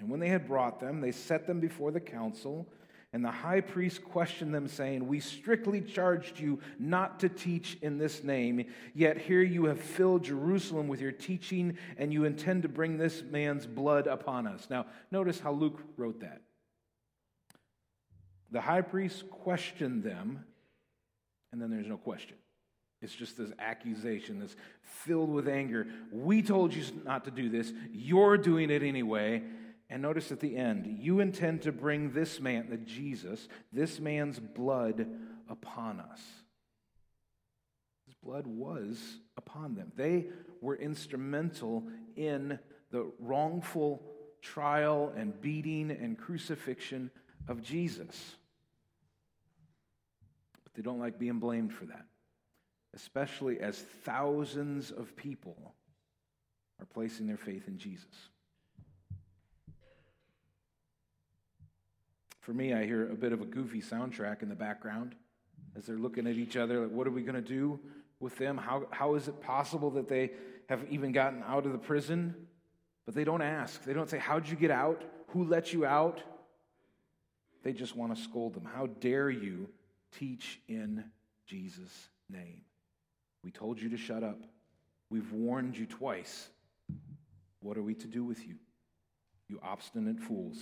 And 0.00 0.08
when 0.08 0.20
they 0.20 0.28
had 0.28 0.46
brought 0.46 0.80
them, 0.80 1.00
they 1.00 1.12
set 1.12 1.46
them 1.46 1.60
before 1.60 1.90
the 1.90 2.00
council. 2.00 2.66
And 3.12 3.24
the 3.24 3.30
high 3.30 3.62
priest 3.62 4.04
questioned 4.04 4.54
them, 4.54 4.68
saying, 4.68 5.06
We 5.06 5.20
strictly 5.20 5.80
charged 5.80 6.38
you 6.38 6.60
not 6.78 7.20
to 7.20 7.30
teach 7.30 7.78
in 7.80 7.96
this 7.96 8.22
name, 8.22 8.66
yet 8.94 9.16
here 9.16 9.42
you 9.42 9.64
have 9.64 9.80
filled 9.80 10.24
Jerusalem 10.24 10.88
with 10.88 11.00
your 11.00 11.12
teaching, 11.12 11.78
and 11.96 12.12
you 12.12 12.24
intend 12.24 12.62
to 12.64 12.68
bring 12.68 12.98
this 12.98 13.22
man's 13.22 13.66
blood 13.66 14.06
upon 14.06 14.46
us. 14.46 14.66
Now, 14.68 14.86
notice 15.10 15.40
how 15.40 15.52
Luke 15.52 15.80
wrote 15.96 16.20
that. 16.20 16.42
The 18.50 18.60
high 18.60 18.82
priest 18.82 19.30
questioned 19.30 20.02
them, 20.02 20.44
and 21.50 21.62
then 21.62 21.70
there's 21.70 21.86
no 21.86 21.96
question. 21.96 22.36
It's 23.00 23.14
just 23.14 23.38
this 23.38 23.52
accusation 23.58 24.40
that's 24.40 24.56
filled 24.82 25.30
with 25.30 25.48
anger. 25.48 25.86
We 26.10 26.42
told 26.42 26.74
you 26.74 26.84
not 27.04 27.24
to 27.26 27.30
do 27.30 27.48
this. 27.48 27.72
You're 27.92 28.36
doing 28.36 28.70
it 28.70 28.82
anyway. 28.82 29.44
And 29.90 30.02
notice 30.02 30.30
at 30.32 30.40
the 30.40 30.56
end, 30.56 30.98
you 31.00 31.20
intend 31.20 31.62
to 31.62 31.72
bring 31.72 32.12
this 32.12 32.40
man, 32.40 32.68
the 32.68 32.76
Jesus, 32.76 33.48
this 33.72 33.98
man's 34.00 34.38
blood 34.38 35.06
upon 35.48 36.00
us. 36.00 36.20
His 38.06 38.14
blood 38.22 38.46
was 38.46 38.98
upon 39.36 39.74
them. 39.74 39.92
They 39.96 40.26
were 40.60 40.76
instrumental 40.76 41.84
in 42.16 42.58
the 42.90 43.10
wrongful 43.18 44.02
trial 44.42 45.12
and 45.16 45.38
beating 45.40 45.90
and 45.90 46.18
crucifixion 46.18 47.10
of 47.48 47.62
Jesus. 47.62 48.36
But 50.64 50.74
they 50.74 50.82
don't 50.82 50.98
like 50.98 51.18
being 51.18 51.38
blamed 51.38 51.72
for 51.72 51.86
that, 51.86 52.04
especially 52.94 53.58
as 53.60 53.78
thousands 54.04 54.90
of 54.90 55.16
people 55.16 55.74
are 56.78 56.86
placing 56.86 57.26
their 57.26 57.38
faith 57.38 57.68
in 57.68 57.78
Jesus. 57.78 58.28
For 62.48 62.54
me, 62.54 62.72
I 62.72 62.86
hear 62.86 63.12
a 63.12 63.14
bit 63.14 63.34
of 63.34 63.42
a 63.42 63.44
goofy 63.44 63.82
soundtrack 63.82 64.42
in 64.42 64.48
the 64.48 64.54
background 64.54 65.14
as 65.76 65.84
they're 65.84 65.98
looking 65.98 66.26
at 66.26 66.36
each 66.36 66.56
other. 66.56 66.80
Like, 66.80 66.90
what 66.90 67.06
are 67.06 67.10
we 67.10 67.20
going 67.20 67.34
to 67.34 67.42
do 67.42 67.78
with 68.20 68.38
them? 68.38 68.56
How, 68.56 68.86
how 68.90 69.16
is 69.16 69.28
it 69.28 69.42
possible 69.42 69.90
that 69.90 70.08
they 70.08 70.30
have 70.70 70.82
even 70.88 71.12
gotten 71.12 71.42
out 71.46 71.66
of 71.66 71.72
the 71.72 71.78
prison? 71.78 72.34
But 73.04 73.14
they 73.14 73.24
don't 73.24 73.42
ask. 73.42 73.84
They 73.84 73.92
don't 73.92 74.08
say, 74.08 74.16
How'd 74.16 74.48
you 74.48 74.56
get 74.56 74.70
out? 74.70 75.04
Who 75.32 75.44
let 75.44 75.74
you 75.74 75.84
out? 75.84 76.22
They 77.64 77.74
just 77.74 77.94
want 77.94 78.16
to 78.16 78.22
scold 78.22 78.54
them. 78.54 78.64
How 78.64 78.86
dare 78.86 79.28
you 79.28 79.68
teach 80.18 80.58
in 80.68 81.04
Jesus' 81.44 82.08
name? 82.30 82.62
We 83.44 83.50
told 83.50 83.78
you 83.78 83.90
to 83.90 83.98
shut 83.98 84.22
up. 84.22 84.40
We've 85.10 85.30
warned 85.32 85.76
you 85.76 85.84
twice. 85.84 86.48
What 87.60 87.76
are 87.76 87.82
we 87.82 87.92
to 87.96 88.06
do 88.06 88.24
with 88.24 88.48
you? 88.48 88.54
You 89.50 89.60
obstinate 89.62 90.18
fools. 90.18 90.56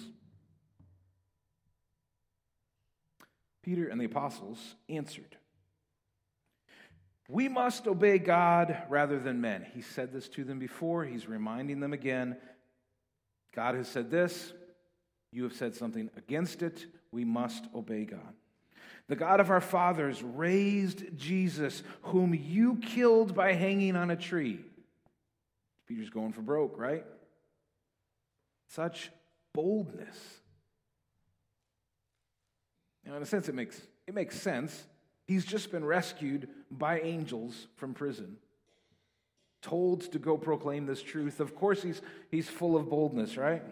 Peter 3.66 3.88
and 3.88 4.00
the 4.00 4.04
apostles 4.04 4.76
answered, 4.88 5.36
We 7.28 7.48
must 7.48 7.88
obey 7.88 8.18
God 8.18 8.84
rather 8.88 9.18
than 9.18 9.40
men. 9.40 9.66
He 9.74 9.82
said 9.82 10.12
this 10.12 10.28
to 10.30 10.44
them 10.44 10.60
before. 10.60 11.04
He's 11.04 11.28
reminding 11.28 11.80
them 11.80 11.92
again. 11.92 12.36
God 13.52 13.74
has 13.74 13.88
said 13.88 14.08
this. 14.08 14.52
You 15.32 15.42
have 15.42 15.52
said 15.52 15.74
something 15.74 16.10
against 16.16 16.62
it. 16.62 16.86
We 17.10 17.24
must 17.24 17.64
obey 17.74 18.04
God. 18.04 18.34
The 19.08 19.16
God 19.16 19.40
of 19.40 19.50
our 19.50 19.60
fathers 19.60 20.22
raised 20.22 21.16
Jesus, 21.16 21.82
whom 22.02 22.34
you 22.34 22.76
killed 22.76 23.34
by 23.34 23.54
hanging 23.54 23.96
on 23.96 24.12
a 24.12 24.16
tree. 24.16 24.60
Peter's 25.88 26.10
going 26.10 26.32
for 26.32 26.42
broke, 26.42 26.78
right? 26.78 27.04
Such 28.68 29.10
boldness. 29.52 30.16
Now, 33.06 33.16
in 33.16 33.22
a 33.22 33.26
sense, 33.26 33.48
it 33.48 33.54
makes, 33.54 33.80
it 34.06 34.14
makes 34.14 34.40
sense. 34.40 34.84
He's 35.26 35.44
just 35.44 35.70
been 35.70 35.84
rescued 35.84 36.48
by 36.70 37.00
angels 37.00 37.68
from 37.76 37.94
prison, 37.94 38.36
told 39.62 40.12
to 40.12 40.18
go 40.18 40.36
proclaim 40.36 40.86
this 40.86 41.02
truth. 41.02 41.40
Of 41.40 41.54
course, 41.54 41.82
he's, 41.82 42.02
he's 42.30 42.48
full 42.48 42.76
of 42.76 42.90
boldness, 42.90 43.36
right? 43.36 43.62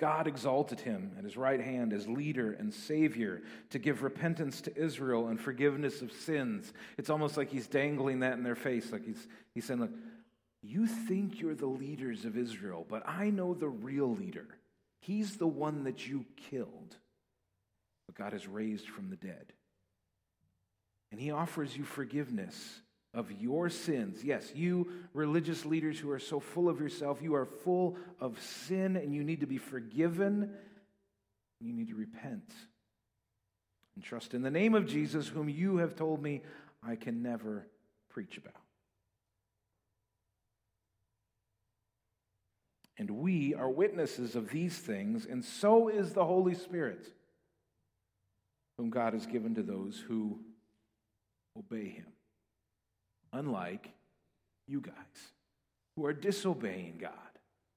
God 0.00 0.26
exalted 0.26 0.80
him 0.80 1.12
at 1.18 1.24
his 1.24 1.36
right 1.36 1.60
hand 1.60 1.92
as 1.92 2.08
leader 2.08 2.52
and 2.52 2.72
savior 2.72 3.42
to 3.68 3.78
give 3.78 4.02
repentance 4.02 4.62
to 4.62 4.74
Israel 4.74 5.28
and 5.28 5.38
forgiveness 5.38 6.00
of 6.00 6.10
sins. 6.10 6.72
It's 6.96 7.10
almost 7.10 7.36
like 7.36 7.50
he's 7.50 7.66
dangling 7.66 8.20
that 8.20 8.32
in 8.32 8.42
their 8.42 8.54
face. 8.54 8.92
Like 8.92 9.04
he's, 9.04 9.28
he's 9.54 9.66
saying, 9.66 9.80
Look, 9.80 9.90
you 10.62 10.86
think 10.86 11.38
you're 11.38 11.54
the 11.54 11.66
leaders 11.66 12.24
of 12.24 12.38
Israel, 12.38 12.86
but 12.88 13.06
I 13.06 13.28
know 13.28 13.52
the 13.52 13.68
real 13.68 14.14
leader. 14.14 14.46
He's 15.00 15.36
the 15.36 15.46
one 15.46 15.84
that 15.84 16.06
you 16.06 16.24
killed, 16.36 16.96
but 18.06 18.14
God 18.14 18.32
has 18.32 18.46
raised 18.46 18.88
from 18.88 19.10
the 19.10 19.16
dead. 19.16 19.52
And 21.10 21.20
He 21.20 21.30
offers 21.30 21.76
you 21.76 21.84
forgiveness 21.84 22.82
of 23.12 23.32
your 23.32 23.68
sins. 23.68 24.22
Yes, 24.22 24.52
you 24.54 24.92
religious 25.12 25.64
leaders 25.64 25.98
who 25.98 26.10
are 26.10 26.18
so 26.18 26.38
full 26.38 26.68
of 26.68 26.80
yourself, 26.80 27.20
you 27.22 27.34
are 27.34 27.46
full 27.46 27.96
of 28.20 28.40
sin 28.40 28.96
and 28.96 29.14
you 29.14 29.24
need 29.24 29.40
to 29.40 29.46
be 29.46 29.58
forgiven. 29.58 30.50
You 31.60 31.72
need 31.72 31.88
to 31.88 31.96
repent 31.96 32.52
and 33.94 34.04
trust 34.04 34.34
in 34.34 34.42
the 34.42 34.50
name 34.50 34.74
of 34.74 34.86
Jesus, 34.86 35.28
whom 35.28 35.48
you 35.48 35.78
have 35.78 35.96
told 35.96 36.22
me 36.22 36.42
I 36.82 36.96
can 36.96 37.22
never 37.22 37.66
preach 38.08 38.38
about. 38.38 38.59
And 43.00 43.10
we 43.10 43.54
are 43.54 43.70
witnesses 43.70 44.36
of 44.36 44.50
these 44.50 44.76
things, 44.76 45.24
and 45.24 45.42
so 45.42 45.88
is 45.88 46.12
the 46.12 46.26
Holy 46.26 46.54
Spirit, 46.54 47.10
whom 48.76 48.90
God 48.90 49.14
has 49.14 49.24
given 49.24 49.54
to 49.54 49.62
those 49.62 50.04
who 50.06 50.38
obey 51.58 51.88
Him. 51.88 52.04
Unlike 53.32 53.88
you 54.68 54.82
guys, 54.82 54.92
who 55.96 56.04
are 56.04 56.12
disobeying 56.12 56.98
God. 57.00 57.12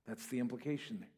That's 0.05 0.27
the 0.27 0.39
implication 0.39 0.97
there. 0.99 1.09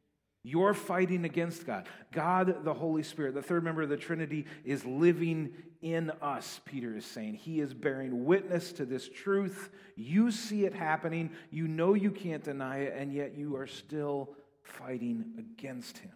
You're 0.47 0.75
fighting 0.75 1.25
against 1.25 1.65
God. 1.65 1.87
God, 2.11 2.63
the 2.63 2.73
Holy 2.75 3.01
Spirit, 3.01 3.33
the 3.33 3.41
third 3.41 3.63
member 3.63 3.81
of 3.81 3.89
the 3.89 3.97
Trinity, 3.97 4.45
is 4.63 4.85
living 4.85 5.53
in 5.81 6.11
us, 6.21 6.61
Peter 6.65 6.95
is 6.95 7.03
saying. 7.03 7.33
He 7.33 7.59
is 7.59 7.73
bearing 7.73 8.25
witness 8.25 8.71
to 8.73 8.85
this 8.85 9.09
truth. 9.09 9.71
You 9.95 10.29
see 10.29 10.65
it 10.65 10.75
happening. 10.75 11.31
You 11.49 11.67
know 11.67 11.95
you 11.95 12.11
can't 12.11 12.43
deny 12.43 12.81
it, 12.81 12.93
and 12.95 13.11
yet 13.11 13.35
you 13.35 13.55
are 13.55 13.65
still 13.65 14.35
fighting 14.61 15.25
against 15.39 15.97
him. 15.97 16.11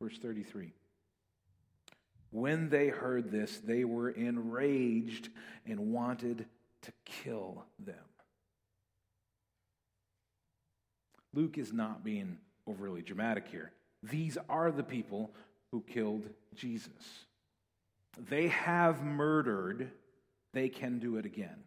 Verse 0.00 0.16
33. 0.16 0.72
When 2.30 2.70
they 2.70 2.88
heard 2.88 3.30
this, 3.30 3.58
they 3.58 3.84
were 3.84 4.08
enraged 4.08 5.28
and 5.66 5.92
wanted 5.92 6.46
to 6.80 6.92
kill 7.04 7.66
them. 7.78 7.94
Luke 11.34 11.58
is 11.58 11.72
not 11.72 12.04
being 12.04 12.38
overly 12.66 13.02
dramatic 13.02 13.48
here. 13.48 13.72
These 14.02 14.38
are 14.48 14.70
the 14.70 14.82
people 14.82 15.32
who 15.70 15.82
killed 15.82 16.28
Jesus. 16.54 17.26
They 18.28 18.48
have 18.48 19.02
murdered, 19.02 19.90
they 20.52 20.68
can 20.68 20.98
do 20.98 21.16
it 21.16 21.26
again. 21.26 21.64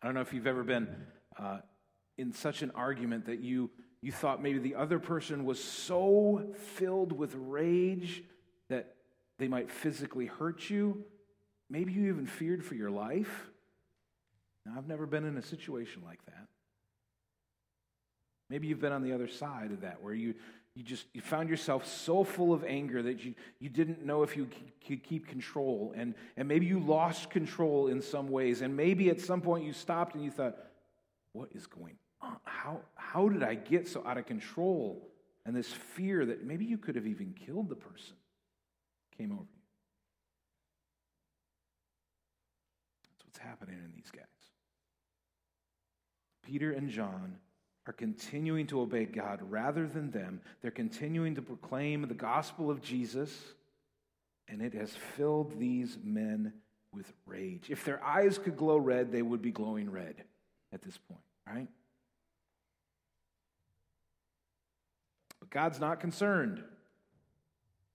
I 0.00 0.06
don't 0.06 0.14
know 0.14 0.20
if 0.20 0.32
you've 0.32 0.46
ever 0.46 0.64
been 0.64 0.88
uh, 1.38 1.58
in 2.16 2.32
such 2.32 2.62
an 2.62 2.70
argument 2.74 3.26
that 3.26 3.40
you, 3.40 3.70
you 4.00 4.12
thought 4.12 4.42
maybe 4.42 4.58
the 4.58 4.74
other 4.74 4.98
person 4.98 5.44
was 5.44 5.62
so 5.62 6.54
filled 6.76 7.12
with 7.12 7.34
rage 7.34 8.22
that 8.68 8.94
they 9.38 9.48
might 9.48 9.70
physically 9.70 10.26
hurt 10.26 10.70
you. 10.70 11.04
Maybe 11.68 11.92
you 11.92 12.08
even 12.08 12.26
feared 12.26 12.64
for 12.64 12.74
your 12.74 12.90
life. 12.90 13.50
Now, 14.64 14.74
I've 14.78 14.86
never 14.86 15.06
been 15.06 15.24
in 15.24 15.36
a 15.36 15.42
situation 15.42 16.02
like 16.04 16.24
that. 16.26 16.46
Maybe 18.50 18.66
you've 18.66 18.80
been 18.80 18.92
on 18.92 19.02
the 19.02 19.12
other 19.12 19.28
side 19.28 19.72
of 19.72 19.80
that, 19.80 20.02
where 20.02 20.14
you, 20.14 20.34
you 20.74 20.82
just 20.82 21.06
you 21.14 21.20
found 21.20 21.48
yourself 21.48 21.86
so 21.86 22.24
full 22.24 22.52
of 22.52 22.64
anger 22.64 23.02
that 23.02 23.24
you, 23.24 23.34
you 23.58 23.68
didn't 23.68 24.04
know 24.04 24.22
if 24.22 24.36
you 24.36 24.48
could 24.86 25.02
keep 25.02 25.26
control. 25.26 25.94
And, 25.96 26.14
and 26.36 26.46
maybe 26.46 26.66
you 26.66 26.78
lost 26.78 27.30
control 27.30 27.88
in 27.88 28.02
some 28.02 28.28
ways. 28.28 28.60
And 28.60 28.76
maybe 28.76 29.10
at 29.10 29.20
some 29.20 29.40
point 29.40 29.64
you 29.64 29.72
stopped 29.72 30.14
and 30.14 30.22
you 30.22 30.30
thought, 30.30 30.56
what 31.32 31.48
is 31.52 31.66
going 31.66 31.96
on? 32.20 32.36
How, 32.44 32.80
how 32.94 33.28
did 33.28 33.42
I 33.42 33.54
get 33.54 33.88
so 33.88 34.04
out 34.06 34.18
of 34.18 34.26
control? 34.26 35.10
and 35.46 35.54
this 35.54 35.68
fear 35.68 36.24
that 36.26 36.44
maybe 36.44 36.64
you 36.64 36.78
could 36.78 36.96
have 36.96 37.06
even 37.06 37.34
killed 37.34 37.68
the 37.68 37.76
person 37.76 38.16
came 39.16 39.32
over 39.32 39.42
you. 39.42 39.62
That's 43.12 43.26
what's 43.26 43.38
happening 43.38 43.76
in 43.76 43.92
these 43.94 44.10
guys. 44.10 44.24
Peter 46.42 46.72
and 46.72 46.90
John 46.90 47.36
are 47.86 47.92
continuing 47.92 48.66
to 48.68 48.80
obey 48.80 49.04
God 49.04 49.40
rather 49.50 49.86
than 49.86 50.10
them. 50.10 50.40
They're 50.62 50.70
continuing 50.70 51.34
to 51.34 51.42
proclaim 51.42 52.02
the 52.02 52.14
gospel 52.14 52.70
of 52.70 52.80
Jesus, 52.80 53.30
and 54.48 54.62
it 54.62 54.74
has 54.74 54.90
filled 55.16 55.58
these 55.58 55.98
men 56.02 56.52
with 56.92 57.12
rage. 57.26 57.66
If 57.68 57.84
their 57.84 58.02
eyes 58.02 58.38
could 58.38 58.56
glow 58.56 58.78
red, 58.78 59.12
they 59.12 59.22
would 59.22 59.42
be 59.42 59.50
glowing 59.50 59.90
red 59.90 60.14
at 60.72 60.82
this 60.82 60.96
point, 60.96 61.20
right? 61.46 61.68
But 65.40 65.50
God's 65.50 65.80
not 65.80 66.00
concerned. 66.00 66.62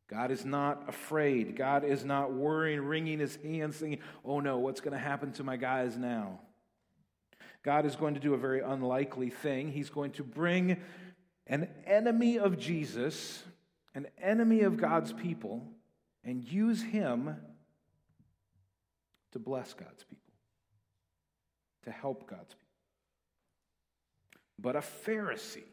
God 0.08 0.32
is 0.32 0.44
not 0.44 0.90
afraid. 0.90 1.56
God 1.56 1.84
is 1.84 2.04
not 2.04 2.34
worrying, 2.34 2.82
wringing 2.82 3.20
his 3.20 3.38
hands, 3.44 3.78
thinking, 3.78 4.02
oh 4.26 4.40
no, 4.40 4.58
what's 4.58 4.82
going 4.82 4.94
to 4.94 5.00
happen 5.00 5.32
to 5.34 5.44
my 5.44 5.56
guys 5.56 5.98
now? 5.98 6.40
God 7.64 7.86
is 7.86 7.96
going 7.96 8.14
to 8.14 8.20
do 8.20 8.34
a 8.34 8.38
very 8.38 8.62
unlikely 8.62 9.30
thing. 9.30 9.72
He's 9.72 9.90
going 9.90 10.12
to 10.12 10.24
bring 10.24 10.78
an 11.48 11.68
enemy 11.86 12.40
of 12.40 12.58
Jesus, 12.58 13.44
an 13.94 14.08
enemy 14.22 14.62
of 14.62 14.78
God's 14.78 15.12
people, 15.12 15.68
and 16.24 16.44
use 16.44 16.82
him 16.82 17.36
to 19.32 19.40
bless 19.40 19.74
God's 19.74 20.04
people, 20.04 20.34
to 21.84 21.92
help 21.92 22.30
God's 22.30 22.54
people. 22.54 22.66
But 24.58 24.76
a 24.76 24.80
Pharisee, 24.80 25.64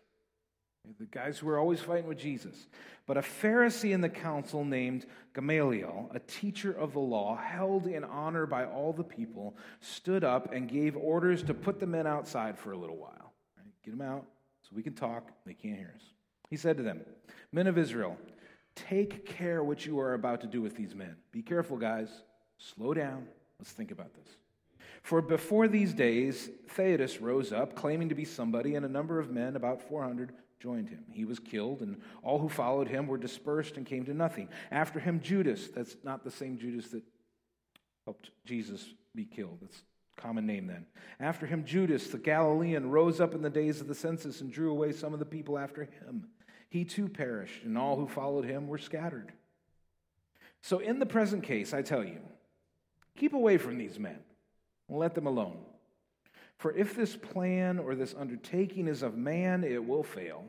the 0.98 1.06
guys 1.06 1.38
who 1.38 1.46
were 1.46 1.58
always 1.58 1.80
fighting 1.80 2.06
with 2.06 2.18
Jesus, 2.18 2.68
but 3.06 3.16
a 3.16 3.22
Pharisee 3.22 3.92
in 3.92 4.00
the 4.00 4.08
council 4.08 4.64
named 4.64 5.06
Gamaliel, 5.34 6.10
a 6.14 6.20
teacher 6.20 6.72
of 6.72 6.92
the 6.92 7.00
law, 7.00 7.36
held 7.36 7.86
in 7.86 8.04
honor 8.04 8.46
by 8.46 8.64
all 8.64 8.92
the 8.92 9.04
people, 9.04 9.56
stood 9.80 10.24
up 10.24 10.52
and 10.52 10.68
gave 10.68 10.96
orders 10.96 11.42
to 11.44 11.54
put 11.54 11.80
the 11.80 11.86
men 11.86 12.06
outside 12.06 12.58
for 12.58 12.72
a 12.72 12.78
little 12.78 12.96
while. 12.96 13.32
Right? 13.56 13.72
Get 13.84 13.92
them 13.92 14.06
out 14.06 14.26
so 14.62 14.70
we 14.74 14.82
can 14.82 14.94
talk. 14.94 15.30
They 15.44 15.54
can't 15.54 15.76
hear 15.76 15.92
us. 15.94 16.02
He 16.50 16.56
said 16.56 16.76
to 16.76 16.82
them, 16.82 17.00
Men 17.52 17.66
of 17.66 17.78
Israel, 17.78 18.16
take 18.74 19.26
care 19.26 19.62
what 19.62 19.86
you 19.86 19.98
are 20.00 20.14
about 20.14 20.40
to 20.42 20.46
do 20.46 20.62
with 20.62 20.76
these 20.76 20.94
men. 20.94 21.16
Be 21.32 21.42
careful, 21.42 21.76
guys. 21.76 22.08
Slow 22.58 22.94
down. 22.94 23.26
Let's 23.58 23.72
think 23.72 23.90
about 23.90 24.14
this. 24.14 24.36
For 25.02 25.22
before 25.22 25.68
these 25.68 25.94
days, 25.94 26.50
Theudas 26.76 27.20
rose 27.20 27.52
up, 27.52 27.76
claiming 27.76 28.08
to 28.08 28.14
be 28.14 28.24
somebody, 28.24 28.74
and 28.74 28.84
a 28.84 28.88
number 28.88 29.20
of 29.20 29.30
men, 29.30 29.56
about 29.56 29.82
400, 29.82 30.32
joined 30.60 30.88
him. 30.88 31.04
He 31.12 31.24
was 31.24 31.38
killed, 31.38 31.80
and 31.80 32.00
all 32.22 32.38
who 32.38 32.48
followed 32.48 32.88
him 32.88 33.06
were 33.06 33.18
dispersed 33.18 33.76
and 33.76 33.86
came 33.86 34.04
to 34.06 34.14
nothing. 34.14 34.48
After 34.70 34.98
him, 34.98 35.20
Judas, 35.20 35.68
that's 35.68 35.96
not 36.02 36.24
the 36.24 36.30
same 36.30 36.58
Judas 36.58 36.88
that 36.88 37.02
helped 38.04 38.30
Jesus 38.44 38.84
be 39.14 39.24
killed. 39.24 39.58
That's 39.60 39.82
common 40.16 40.46
name 40.46 40.66
then. 40.66 40.86
After 41.20 41.46
him, 41.46 41.64
Judas, 41.64 42.08
the 42.08 42.18
Galilean, 42.18 42.90
rose 42.90 43.20
up 43.20 43.34
in 43.34 43.42
the 43.42 43.50
days 43.50 43.80
of 43.80 43.86
the 43.86 43.94
census 43.94 44.40
and 44.40 44.50
drew 44.50 44.70
away 44.70 44.92
some 44.92 45.12
of 45.12 45.18
the 45.18 45.26
people 45.26 45.58
after 45.58 45.84
him. 45.84 46.28
He 46.68 46.84
too 46.84 47.08
perished, 47.08 47.64
and 47.64 47.76
all 47.78 47.96
who 47.96 48.08
followed 48.08 48.44
him 48.44 48.66
were 48.66 48.78
scattered. 48.78 49.32
So, 50.62 50.78
in 50.78 50.98
the 50.98 51.06
present 51.06 51.44
case, 51.44 51.72
I 51.72 51.82
tell 51.82 52.02
you, 52.02 52.18
keep 53.16 53.34
away 53.34 53.56
from 53.56 53.78
these 53.78 53.98
men 53.98 54.18
and 54.88 54.98
let 54.98 55.14
them 55.14 55.26
alone. 55.26 55.58
For 56.58 56.72
if 56.72 56.94
this 56.96 57.16
plan 57.16 57.78
or 57.78 57.94
this 57.94 58.14
undertaking 58.18 58.88
is 58.88 59.02
of 59.02 59.16
man, 59.16 59.62
it 59.62 59.84
will 59.84 60.02
fail. 60.02 60.44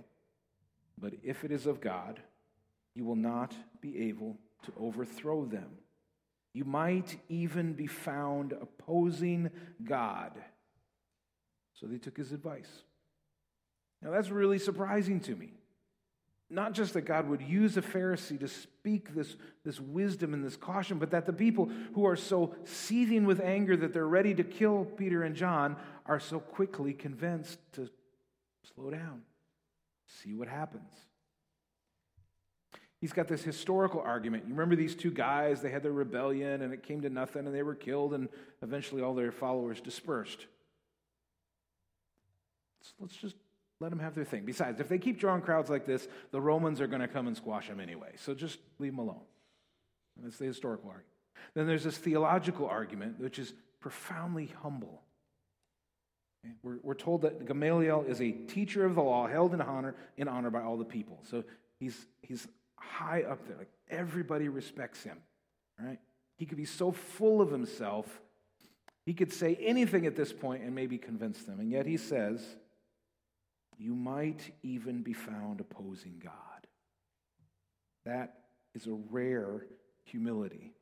But 0.98 1.14
if 1.24 1.44
it 1.44 1.52
is 1.52 1.66
of 1.66 1.82
God, 1.82 2.20
you 2.96 3.04
will 3.04 3.16
not 3.16 3.54
be 3.82 4.08
able 4.10 4.38
to 4.64 4.74
overthrow 4.80 5.46
them. 5.46 5.70
You 6.54 6.66
might 6.66 7.18
even 7.30 7.74
be 7.74 7.88
found 7.88 8.54
opposing 8.54 9.52
God. 9.84 10.32
So 11.74 11.86
they 11.86 12.00
took 12.00 12.18
his 12.18 12.32
advice. 12.32 12.70
Now 14.02 14.12
that's 14.12 14.30
really 14.30 14.58
surprising 14.58 15.20
to 15.22 15.36
me. 15.36 15.57
Not 16.50 16.74
just 16.74 16.94
that 16.94 17.02
God 17.02 17.28
would 17.28 17.42
use 17.42 17.76
a 17.76 17.82
Pharisee 17.82 18.40
to 18.40 18.48
speak 18.48 19.14
this, 19.14 19.36
this 19.66 19.82
wisdom 19.82 20.34
and 20.34 20.46
this 20.46 20.56
caution, 20.56 20.98
but 20.98 21.12
that 21.12 21.26
the 21.26 21.34
people 21.34 21.70
who 21.94 22.06
are 22.06 22.16
so 22.16 22.56
seething 22.64 23.26
with 23.26 23.42
anger 23.42 23.76
that 23.76 23.94
they're 23.94 24.08
ready 24.08 24.34
to 24.36 24.44
kill 24.44 24.86
Peter 24.86 25.24
and 25.24 25.36
John 25.36 25.76
are 26.06 26.22
so 26.22 26.40
quickly 26.40 26.94
convinced 26.94 27.60
to 27.74 27.90
slow 28.76 28.90
down, 28.90 29.24
see 30.06 30.34
what 30.34 30.48
happens. 30.48 30.90
He's 33.00 33.14
got 33.14 33.28
this 33.28 33.44
historical 33.44 34.00
argument. 34.00 34.46
You 34.48 34.54
remember 34.54 34.76
these 34.76 34.96
two 34.96 35.12
guys, 35.12 35.62
they 35.62 35.70
had 35.70 35.84
their 35.84 35.92
rebellion 35.92 36.62
and 36.62 36.74
it 36.74 36.82
came 36.82 37.02
to 37.02 37.10
nothing 37.10 37.46
and 37.46 37.54
they 37.54 37.62
were 37.62 37.76
killed 37.76 38.14
and 38.14 38.30
eventually 38.64 39.02
all 39.02 39.14
their 39.14 39.32
followers 39.32 39.82
dispersed. 39.82 40.48
So 42.82 42.94
let's 43.00 43.16
just 43.16 43.36
let 43.80 43.90
them 43.90 44.00
have 44.00 44.16
their 44.16 44.26
thing. 44.26 44.44
Besides, 44.46 44.80
if 44.80 44.90
they 44.90 44.98
keep 44.98 45.20
drawing 45.20 45.42
crowds 45.42 45.70
like 45.70 45.86
this, 45.86 46.08
the 46.32 46.42
Romans 46.42 46.82
are 46.82 46.88
going 46.88 47.02
to 47.02 47.08
come 47.08 47.28
and 47.28 47.38
squash 47.38 47.68
them 47.68 47.80
anyway. 47.80 48.14
So 48.18 48.34
just 48.34 48.60
leave 48.80 48.92
them 48.94 49.00
alone. 49.00 49.22
that's 50.22 50.38
the 50.38 50.46
historical 50.46 50.90
argument. 50.90 51.14
Then 51.54 51.68
there's 51.68 51.84
this 51.84 51.98
theological 51.98 52.68
argument, 52.68 53.20
which 53.20 53.38
is 53.38 53.54
profoundly 53.80 54.52
humble. 54.62 55.02
We're, 56.64 56.78
we're 56.82 56.94
told 56.94 57.22
that 57.24 57.46
Gamaliel 57.46 58.06
is 58.08 58.22
a 58.22 58.32
teacher 58.32 58.86
of 58.86 58.96
the 58.96 59.02
law, 59.02 59.28
held 59.28 59.54
in 59.54 59.62
honor, 59.62 59.96
in 60.18 60.28
honor 60.28 60.50
by 60.50 60.62
all 60.62 60.78
the 60.78 60.86
people. 60.86 61.20
So 61.30 61.44
he's, 61.80 62.08
he's 62.22 62.48
high 62.76 63.24
up 63.24 63.48
there. 63.48 63.58
Like 63.58 63.72
everybody 63.90 64.50
respects 64.50 65.04
him, 65.04 65.18
right? 65.80 66.00
He 66.38 66.46
could 66.46 66.58
be 66.58 66.66
so 66.66 66.92
full 66.92 67.42
of 67.42 67.52
himself, 67.52 68.22
he 69.06 69.14
could 69.14 69.32
say 69.32 69.56
anything 69.62 70.06
at 70.06 70.16
this 70.16 70.34
point 70.34 70.64
and 70.64 70.76
maybe 70.76 70.98
convince 70.98 71.44
them. 71.44 71.60
And 71.60 71.72
yet 71.72 71.86
he 71.86 71.98
says, 71.98 72.46
you 73.78 73.94
might 73.94 74.54
even 74.64 75.04
be 75.04 75.14
found 75.14 75.60
opposing 75.62 76.22
God. 76.24 76.34
That 78.06 78.34
is 78.74 78.88
a 78.88 78.98
rare 79.10 79.66
humility, 80.04 80.74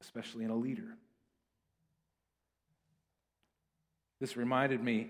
especially 0.00 0.44
in 0.44 0.50
a 0.50 0.56
leader. 0.56 0.96
This 4.20 4.36
reminded 4.36 4.82
me 4.82 5.08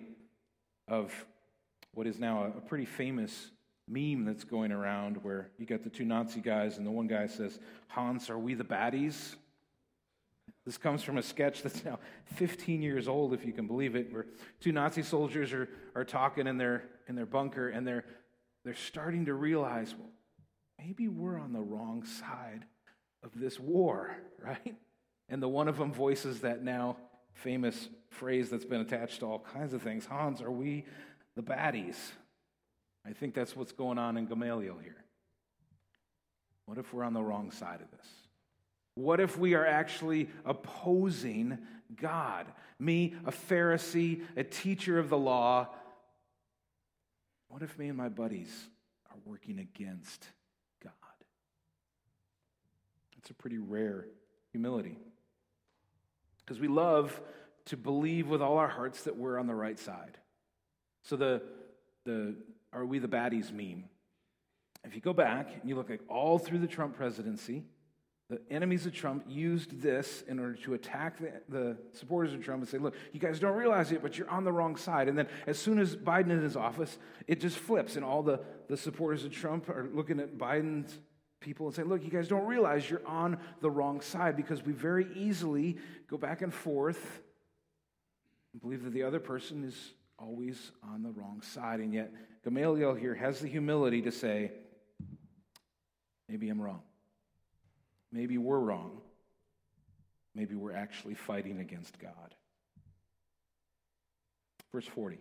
of 0.88 1.12
what 1.94 2.06
is 2.06 2.18
now 2.18 2.44
a 2.56 2.60
pretty 2.60 2.86
famous 2.86 3.50
meme 3.88 4.24
that's 4.24 4.44
going 4.44 4.72
around 4.72 5.22
where 5.22 5.50
you 5.58 5.66
got 5.66 5.82
the 5.84 5.90
two 5.90 6.04
Nazi 6.04 6.40
guys, 6.40 6.78
and 6.78 6.86
the 6.86 6.90
one 6.90 7.06
guy 7.06 7.26
says, 7.26 7.58
Hans, 7.88 8.30
are 8.30 8.38
we 8.38 8.54
the 8.54 8.64
baddies? 8.64 9.34
This 10.64 10.78
comes 10.78 11.02
from 11.02 11.18
a 11.18 11.22
sketch 11.22 11.62
that's 11.62 11.84
now 11.84 11.98
15 12.36 12.82
years 12.82 13.08
old, 13.08 13.34
if 13.34 13.44
you 13.44 13.52
can 13.52 13.66
believe 13.66 13.96
it, 13.96 14.12
where 14.12 14.26
two 14.60 14.70
Nazi 14.70 15.02
soldiers 15.02 15.52
are, 15.52 15.68
are 15.96 16.04
talking 16.04 16.46
in 16.46 16.56
their, 16.56 16.84
in 17.08 17.16
their 17.16 17.26
bunker 17.26 17.68
and 17.68 17.86
they're, 17.86 18.04
they're 18.64 18.74
starting 18.74 19.24
to 19.26 19.34
realize, 19.34 19.94
well, 19.98 20.10
maybe 20.78 21.08
we're 21.08 21.38
on 21.38 21.52
the 21.52 21.60
wrong 21.60 22.04
side 22.04 22.64
of 23.24 23.30
this 23.34 23.58
war, 23.58 24.16
right? 24.38 24.76
And 25.28 25.42
the 25.42 25.48
one 25.48 25.66
of 25.66 25.78
them 25.78 25.92
voices 25.92 26.40
that 26.40 26.62
now 26.62 26.96
famous 27.34 27.88
phrase 28.10 28.50
that's 28.50 28.64
been 28.64 28.82
attached 28.82 29.20
to 29.20 29.26
all 29.26 29.44
kinds 29.52 29.72
of 29.72 29.82
things 29.82 30.04
Hans, 30.06 30.42
are 30.42 30.50
we 30.50 30.84
the 31.34 31.42
baddies? 31.42 31.96
I 33.06 33.12
think 33.12 33.34
that's 33.34 33.56
what's 33.56 33.72
going 33.72 33.98
on 33.98 34.16
in 34.16 34.26
Gamaliel 34.26 34.78
here. 34.78 35.04
What 36.66 36.78
if 36.78 36.92
we're 36.94 37.02
on 37.02 37.14
the 37.14 37.22
wrong 37.22 37.50
side 37.50 37.80
of 37.80 37.90
this? 37.90 38.06
What 38.94 39.20
if 39.20 39.38
we 39.38 39.54
are 39.54 39.66
actually 39.66 40.28
opposing 40.44 41.58
God? 41.96 42.46
Me, 42.78 43.14
a 43.24 43.32
Pharisee, 43.32 44.22
a 44.36 44.44
teacher 44.44 44.98
of 44.98 45.08
the 45.08 45.16
law. 45.16 45.68
What 47.48 47.62
if 47.62 47.78
me 47.78 47.88
and 47.88 47.96
my 47.96 48.08
buddies 48.08 48.52
are 49.10 49.18
working 49.24 49.58
against 49.58 50.26
God? 50.82 50.92
That's 53.16 53.30
a 53.30 53.34
pretty 53.34 53.58
rare 53.58 54.06
humility. 54.50 54.98
Because 56.44 56.60
we 56.60 56.68
love 56.68 57.20
to 57.66 57.76
believe 57.76 58.28
with 58.28 58.42
all 58.42 58.58
our 58.58 58.68
hearts 58.68 59.04
that 59.04 59.16
we're 59.16 59.38
on 59.38 59.46
the 59.46 59.54
right 59.54 59.78
side. 59.78 60.18
So 61.02 61.16
the, 61.16 61.42
the 62.04 62.34
are 62.72 62.84
we 62.84 62.98
the 62.98 63.08
baddies 63.08 63.52
meme. 63.52 63.84
If 64.84 64.94
you 64.94 65.00
go 65.00 65.12
back 65.12 65.50
and 65.60 65.68
you 65.68 65.76
look 65.76 65.88
like 65.88 66.00
all 66.08 66.38
through 66.38 66.58
the 66.58 66.66
Trump 66.66 66.96
presidency, 66.96 67.64
the 68.32 68.40
enemies 68.50 68.86
of 68.86 68.94
Trump 68.94 69.24
used 69.28 69.82
this 69.82 70.24
in 70.26 70.38
order 70.38 70.54
to 70.54 70.72
attack 70.72 71.18
the, 71.18 71.32
the, 71.50 71.76
supporters 71.92 72.32
of 72.32 72.42
Trump 72.42 72.62
and 72.62 72.68
say, 72.68 72.78
look, 72.78 72.94
you 73.12 73.20
guys 73.20 73.38
don't 73.38 73.54
realize 73.54 73.92
it, 73.92 74.00
but 74.00 74.16
you're 74.16 74.30
on 74.30 74.44
the 74.44 74.52
wrong 74.52 74.74
side. 74.74 75.06
And 75.06 75.18
then 75.18 75.26
as 75.46 75.58
soon 75.58 75.78
as 75.78 75.94
Biden 75.94 76.30
is 76.30 76.38
in 76.38 76.42
his 76.42 76.56
office, 76.56 76.96
it 77.26 77.42
just 77.42 77.58
flips, 77.58 77.96
and 77.96 78.04
all 78.06 78.22
the, 78.22 78.40
the 78.68 78.76
supporters 78.78 79.26
of 79.26 79.32
Trump 79.32 79.68
are 79.68 79.86
looking 79.92 80.18
at 80.18 80.38
Biden's 80.38 80.98
people 81.40 81.66
and 81.66 81.74
saying, 81.74 81.90
look, 81.90 82.02
you 82.02 82.08
guys 82.08 82.26
don't 82.26 82.46
realize 82.46 82.88
you're 82.88 83.06
on 83.06 83.36
the 83.60 83.70
wrong 83.70 84.00
side 84.00 84.34
because 84.34 84.64
we 84.64 84.72
very 84.72 85.08
easily 85.14 85.76
go 86.08 86.16
back 86.16 86.40
and 86.40 86.54
forth 86.54 87.20
and 88.54 88.62
believe 88.62 88.82
that 88.84 88.94
the 88.94 89.02
other 89.02 89.20
person 89.20 89.62
is 89.62 89.92
always 90.18 90.72
on 90.82 91.02
the 91.02 91.10
wrong 91.10 91.42
side. 91.42 91.80
And 91.80 91.92
yet, 91.92 92.10
Gamaliel 92.44 92.94
here 92.94 93.14
has 93.14 93.40
the 93.40 93.48
humility 93.48 94.00
to 94.00 94.10
say, 94.10 94.52
maybe 96.30 96.48
I'm 96.48 96.62
wrong. 96.62 96.80
Maybe 98.12 98.36
we're 98.38 98.58
wrong. 98.58 99.00
Maybe 100.34 100.54
we're 100.54 100.74
actually 100.74 101.14
fighting 101.14 101.60
against 101.60 101.98
God. 101.98 102.34
Verse 104.72 104.86
40. 104.86 105.18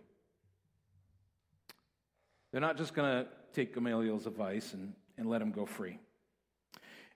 They're 2.50 2.60
not 2.60 2.76
just 2.76 2.94
going 2.94 3.24
to 3.24 3.30
take 3.54 3.74
Gamaliel's 3.74 4.26
advice 4.26 4.74
and, 4.74 4.92
and 5.16 5.28
let 5.28 5.40
him 5.40 5.52
go 5.52 5.66
free. 5.66 5.98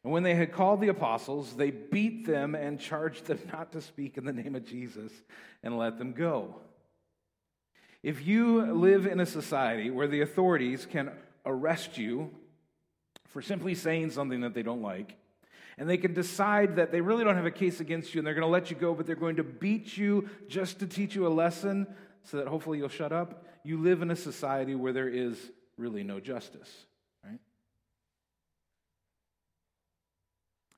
And 0.02 0.12
when 0.12 0.22
they 0.22 0.34
had 0.34 0.52
called 0.52 0.80
the 0.80 0.88
apostles, 0.88 1.56
they 1.56 1.70
beat 1.70 2.26
them 2.26 2.54
and 2.54 2.78
charged 2.78 3.26
them 3.26 3.40
not 3.52 3.72
to 3.72 3.80
speak 3.80 4.16
in 4.16 4.24
the 4.24 4.32
name 4.32 4.54
of 4.54 4.64
Jesus 4.64 5.12
and 5.62 5.76
let 5.76 5.98
them 5.98 6.12
go. 6.12 6.56
If 8.02 8.26
you 8.26 8.72
live 8.72 9.06
in 9.06 9.20
a 9.20 9.26
society 9.26 9.90
where 9.90 10.06
the 10.06 10.20
authorities 10.20 10.86
can 10.86 11.10
arrest 11.44 11.98
you 11.98 12.30
for 13.26 13.42
simply 13.42 13.74
saying 13.74 14.10
something 14.10 14.42
that 14.42 14.54
they 14.54 14.62
don't 14.62 14.82
like, 14.82 15.16
and 15.78 15.88
they 15.88 15.98
can 15.98 16.14
decide 16.14 16.76
that 16.76 16.90
they 16.90 17.00
really 17.00 17.24
don't 17.24 17.36
have 17.36 17.46
a 17.46 17.50
case 17.50 17.80
against 17.80 18.14
you 18.14 18.20
and 18.20 18.26
they're 18.26 18.34
going 18.34 18.42
to 18.42 18.48
let 18.48 18.70
you 18.70 18.76
go, 18.76 18.94
but 18.94 19.06
they're 19.06 19.14
going 19.14 19.36
to 19.36 19.44
beat 19.44 19.96
you 19.96 20.28
just 20.48 20.78
to 20.78 20.86
teach 20.86 21.14
you 21.14 21.26
a 21.26 21.28
lesson 21.28 21.86
so 22.24 22.38
that 22.38 22.48
hopefully 22.48 22.78
you'll 22.78 22.88
shut 22.88 23.12
up, 23.12 23.44
you 23.62 23.80
live 23.80 24.02
in 24.02 24.10
a 24.10 24.16
society 24.16 24.74
where 24.74 24.92
there 24.92 25.08
is 25.08 25.38
really 25.76 26.02
no 26.02 26.18
justice, 26.18 26.70
right? 27.24 27.38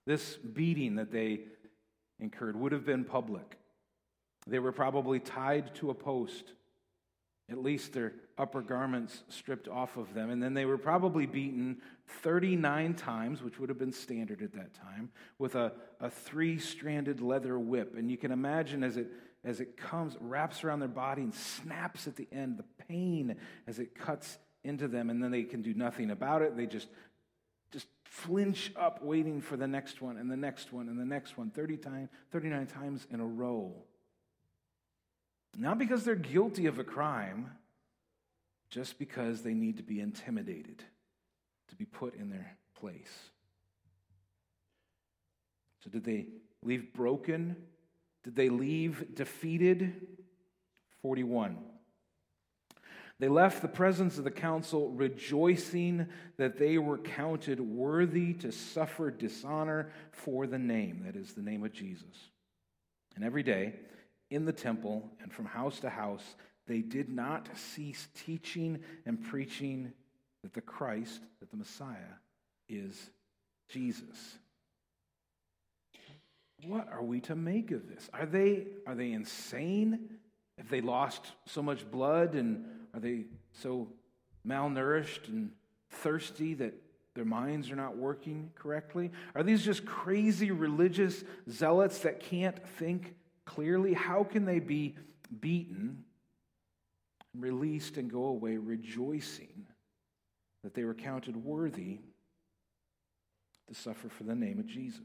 This 0.07 0.37
beating 0.37 0.97
that 0.97 1.13
they 1.13 1.41
incurred 2.19 2.57
would 2.57 2.73
have 2.73 2.85
been 2.85 3.05
public. 3.05 3.57
They 4.47 4.59
were 4.59 4.73
probably 4.73 5.21
tied 5.21 5.75
to 5.77 5.91
a 5.91 5.95
post, 5.95 6.53
at 7.51 7.63
least 7.63 7.93
their 7.93 8.13
upper 8.37 8.61
garments 8.61 9.23
stripped 9.29 9.69
off 9.69 9.97
of 9.97 10.13
them. 10.13 10.31
And 10.31 10.43
then 10.43 10.55
they 10.55 10.65
were 10.65 10.79
probably 10.79 11.27
beaten 11.27 11.79
39 12.23 12.95
times, 12.95 13.43
which 13.43 13.59
would 13.59 13.69
have 13.69 13.79
been 13.79 13.93
standard 13.93 14.43
at 14.43 14.53
that 14.53 14.75
time, 14.75 15.11
with 15.39 15.55
a, 15.55 15.73
a 16.01 16.11
three 16.11 16.59
stranded 16.59 17.21
leather 17.21 17.59
whip. 17.59 17.95
And 17.97 18.11
you 18.11 18.17
can 18.17 18.33
imagine 18.33 18.85
as 18.85 18.97
it 18.97 19.09
as 19.45 19.61
it 19.61 19.77
comes, 19.77 20.17
wraps 20.21 20.65
around 20.65 20.81
their 20.81 20.89
body 20.89 21.23
and 21.23 21.33
snaps 21.33 22.09
at 22.09 22.17
the 22.17 22.27
end, 22.33 22.59
the 22.59 22.85
pain 22.89 23.37
as 23.69 23.79
it 23.79 23.95
cuts 23.95 24.37
into 24.65 24.89
them, 24.89 25.11
and 25.11 25.23
then 25.23 25.31
they 25.31 25.45
can 25.45 25.63
do 25.63 25.73
nothing 25.75 26.11
about 26.11 26.43
it. 26.43 26.57
They 26.57 26.67
just 26.67 26.89
just 27.71 27.87
flinch 28.05 28.73
up 28.77 29.03
waiting 29.03 29.41
for 29.41 29.57
the 29.57 29.67
next 29.67 30.03
one 30.03 30.17
and 30.17 30.31
the 30.31 30.37
next 30.37 30.73
one 30.73 30.89
and 30.89 30.99
the 30.99 31.05
next 31.05 31.37
one 31.37 31.51
30 31.51 31.77
times 31.77 32.09
39 32.33 32.67
times 32.67 33.07
in 33.11 33.21
a 33.21 33.27
row 33.27 33.75
not 35.59 35.79
because 35.79 36.05
they're 36.05 36.15
guilty 36.15 36.67
of 36.67 36.79
a 36.79 36.85
crime 36.85 37.51
just 38.71 38.99
because 38.99 39.43
they 39.43 39.55
need 39.55 39.79
to 39.79 39.83
be 39.83 40.01
intimidated 40.01 40.83
to 41.69 41.77
be 41.77 41.85
put 41.85 42.15
in 42.15 42.31
their 42.31 42.57
place 42.79 43.31
so 45.83 45.91
did 45.91 46.05
they 46.05 46.27
leave 46.63 46.93
broken 46.93 47.57
did 48.25 48.37
they 48.37 48.51
leave 48.51 49.15
defeated? 49.15 50.07
41. 51.01 51.57
They 53.21 53.29
left 53.29 53.63
the 53.63 53.69
presence 53.69 54.19
of 54.19 54.25
the 54.25 54.31
council 54.31 54.91
rejoicing 54.91 56.09
that 56.37 56.59
they 56.59 56.77
were 56.77 56.99
counted 56.99 57.59
worthy 57.59 58.35
to 58.35 58.53
suffer 58.53 59.11
dishonor 59.11 59.91
for 60.13 60.47
the 60.47 60.59
name, 60.59 61.05
that 61.07 61.17
is, 61.17 61.33
the 61.33 61.43
name 61.43 61.65
of 61.65 61.73
Jesus. 61.73 62.31
And 63.17 63.25
every 63.25 63.43
day, 63.43 63.75
in 64.31 64.45
the 64.45 64.53
temple 64.53 65.11
and 65.23 65.33
from 65.33 65.47
house 65.47 65.81
to 65.81 65.91
house, 65.91 66.37
they 66.67 66.81
did 66.81 67.09
not 67.09 67.49
cease 67.57 68.09
teaching 68.27 68.81
and 69.07 69.23
preaching 69.25 69.93
that 70.43 70.53
the 70.53 70.61
Christ, 70.61 71.21
that 71.41 71.51
the 71.51 71.57
Messiah, 71.57 72.17
is 72.69 73.11
Jesus. 73.69 74.39
What 76.67 76.89
are 76.93 77.03
we 77.03 77.21
to 77.23 77.37
make 77.37 77.71
of 77.71 77.89
this? 77.89 78.09
Are 78.13 78.27
they, 78.27 78.67
are 78.87 78.95
they 78.95 79.13
insane? 79.13 80.11
Have 80.59 80.69
they 80.69 80.81
lost 80.81 81.33
so 81.47 81.63
much 81.63 81.89
blood 81.91 82.35
and 82.35 82.65
are 82.93 83.01
they 83.01 83.27
so 83.53 83.89
malnourished 84.47 85.29
and 85.29 85.53
thirsty 85.91 86.55
that 86.55 86.75
their 87.15 87.25
minds 87.25 87.71
are 87.71 87.77
not 87.77 87.97
working 87.97 88.51
correctly? 88.55 89.11
Are 89.35 89.43
these 89.43 89.65
just 89.65 89.85
crazy 89.87 90.51
religious 90.51 91.25
zealots 91.49 92.01
that 92.01 92.21
can't 92.21 92.59
think 92.79 93.15
clearly? 93.49 93.95
How 93.95 94.25
can 94.25 94.45
they 94.45 94.61
be 94.61 94.95
beaten, 95.41 96.05
released, 97.35 97.97
and 97.97 98.11
go 98.11 98.25
away 98.25 98.57
rejoicing 98.57 99.67
that 100.63 100.75
they 100.75 100.85
were 100.85 100.95
counted 100.95 101.37
worthy 101.37 101.99
to 103.67 103.75
suffer 103.75 104.09
for 104.09 104.25
the 104.25 104.35
name 104.35 104.59
of 104.59 104.67
Jesus? 104.67 105.01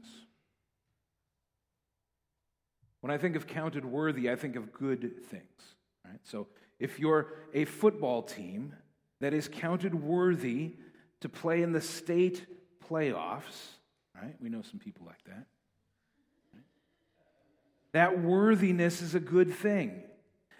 When 3.00 3.10
I 3.10 3.18
think 3.18 3.34
of 3.34 3.46
counted 3.46 3.84
worthy, 3.84 4.30
I 4.30 4.36
think 4.36 4.56
of 4.56 4.72
good 4.72 5.24
things. 5.30 5.62
Right? 6.04 6.20
So 6.22 6.46
if 6.78 6.98
you're 6.98 7.28
a 7.54 7.64
football 7.64 8.22
team 8.22 8.74
that 9.20 9.32
is 9.32 9.48
counted 9.48 9.94
worthy 9.94 10.76
to 11.20 11.28
play 11.28 11.62
in 11.62 11.72
the 11.72 11.80
state 11.80 12.46
playoffs, 12.86 13.78
right? 14.14 14.34
We 14.40 14.50
know 14.50 14.62
some 14.62 14.78
people 14.78 15.06
like 15.06 15.22
that. 15.24 15.46
That 17.94 18.20
worthiness 18.20 19.00
is 19.00 19.14
a 19.14 19.20
good 19.20 19.54
thing. 19.54 20.02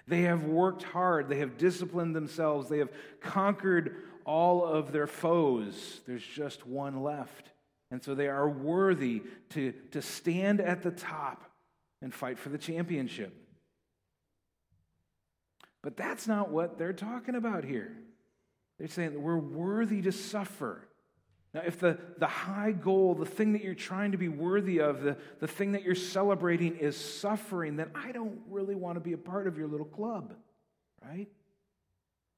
They 0.07 0.23
have 0.23 0.45
worked 0.45 0.85
hard, 0.85 1.29
they 1.29 1.39
have 1.39 1.59
disciplined 1.59 2.15
themselves, 2.15 2.69
they 2.69 2.79
have 2.79 2.91
conquered 3.21 3.97
all 4.25 4.65
of 4.65 4.93
their 4.93 5.09
foes. 5.09 6.01
There's 6.07 6.25
just 6.25 6.65
one 6.65 7.03
left. 7.03 7.51
And 7.91 8.03
so 8.03 8.15
they 8.15 8.29
are 8.29 8.49
worthy 8.49 9.23
to, 9.51 9.73
to 9.91 10.01
stand 10.01 10.61
at 10.61 10.83
the 10.83 10.93
top 10.93 11.51
and 12.01 12.15
fight 12.15 12.39
for 12.39 12.51
the 12.51 12.59
championship. 12.59 13.35
But 15.83 15.97
that's 15.97 16.29
not 16.29 16.51
what 16.51 16.79
they're 16.79 16.93
talking 16.93 17.35
about 17.35 17.65
here. 17.65 17.97
They're 18.79 18.87
saying 18.87 19.13
that 19.13 19.21
we're 19.21 19.39
worthy 19.39 20.03
to 20.03 20.13
suffer. 20.13 20.87
Now, 21.55 21.63
if 21.65 21.79
the, 21.79 21.97
the 22.19 22.27
high 22.27 22.73
goal, 22.73 23.15
the 23.15 23.25
thing 23.25 23.53
that 23.53 23.63
you're 23.63 23.75
trying 23.75 24.11
to 24.11 24.19
be 24.19 24.29
worthy 24.29 24.81
of, 24.81 25.03
the, 25.03 25.17
the 25.39 25.47
thing 25.47 25.73
that 25.73 25.85
you're 25.85 25.95
celebrating 25.95 26.77
is 26.77 26.97
suffering, 26.97 27.77
then 27.77 27.91
I 27.95 28.11
don't 28.11 28.41
really 28.51 28.75
want 28.75 28.97
to 28.97 29.01
be 29.01 29.13
a 29.13 29.19
part 29.19 29.47
of 29.47 29.57
your 29.57 29.69
little 29.69 29.87
club, 29.87 30.35
right? 31.01 31.29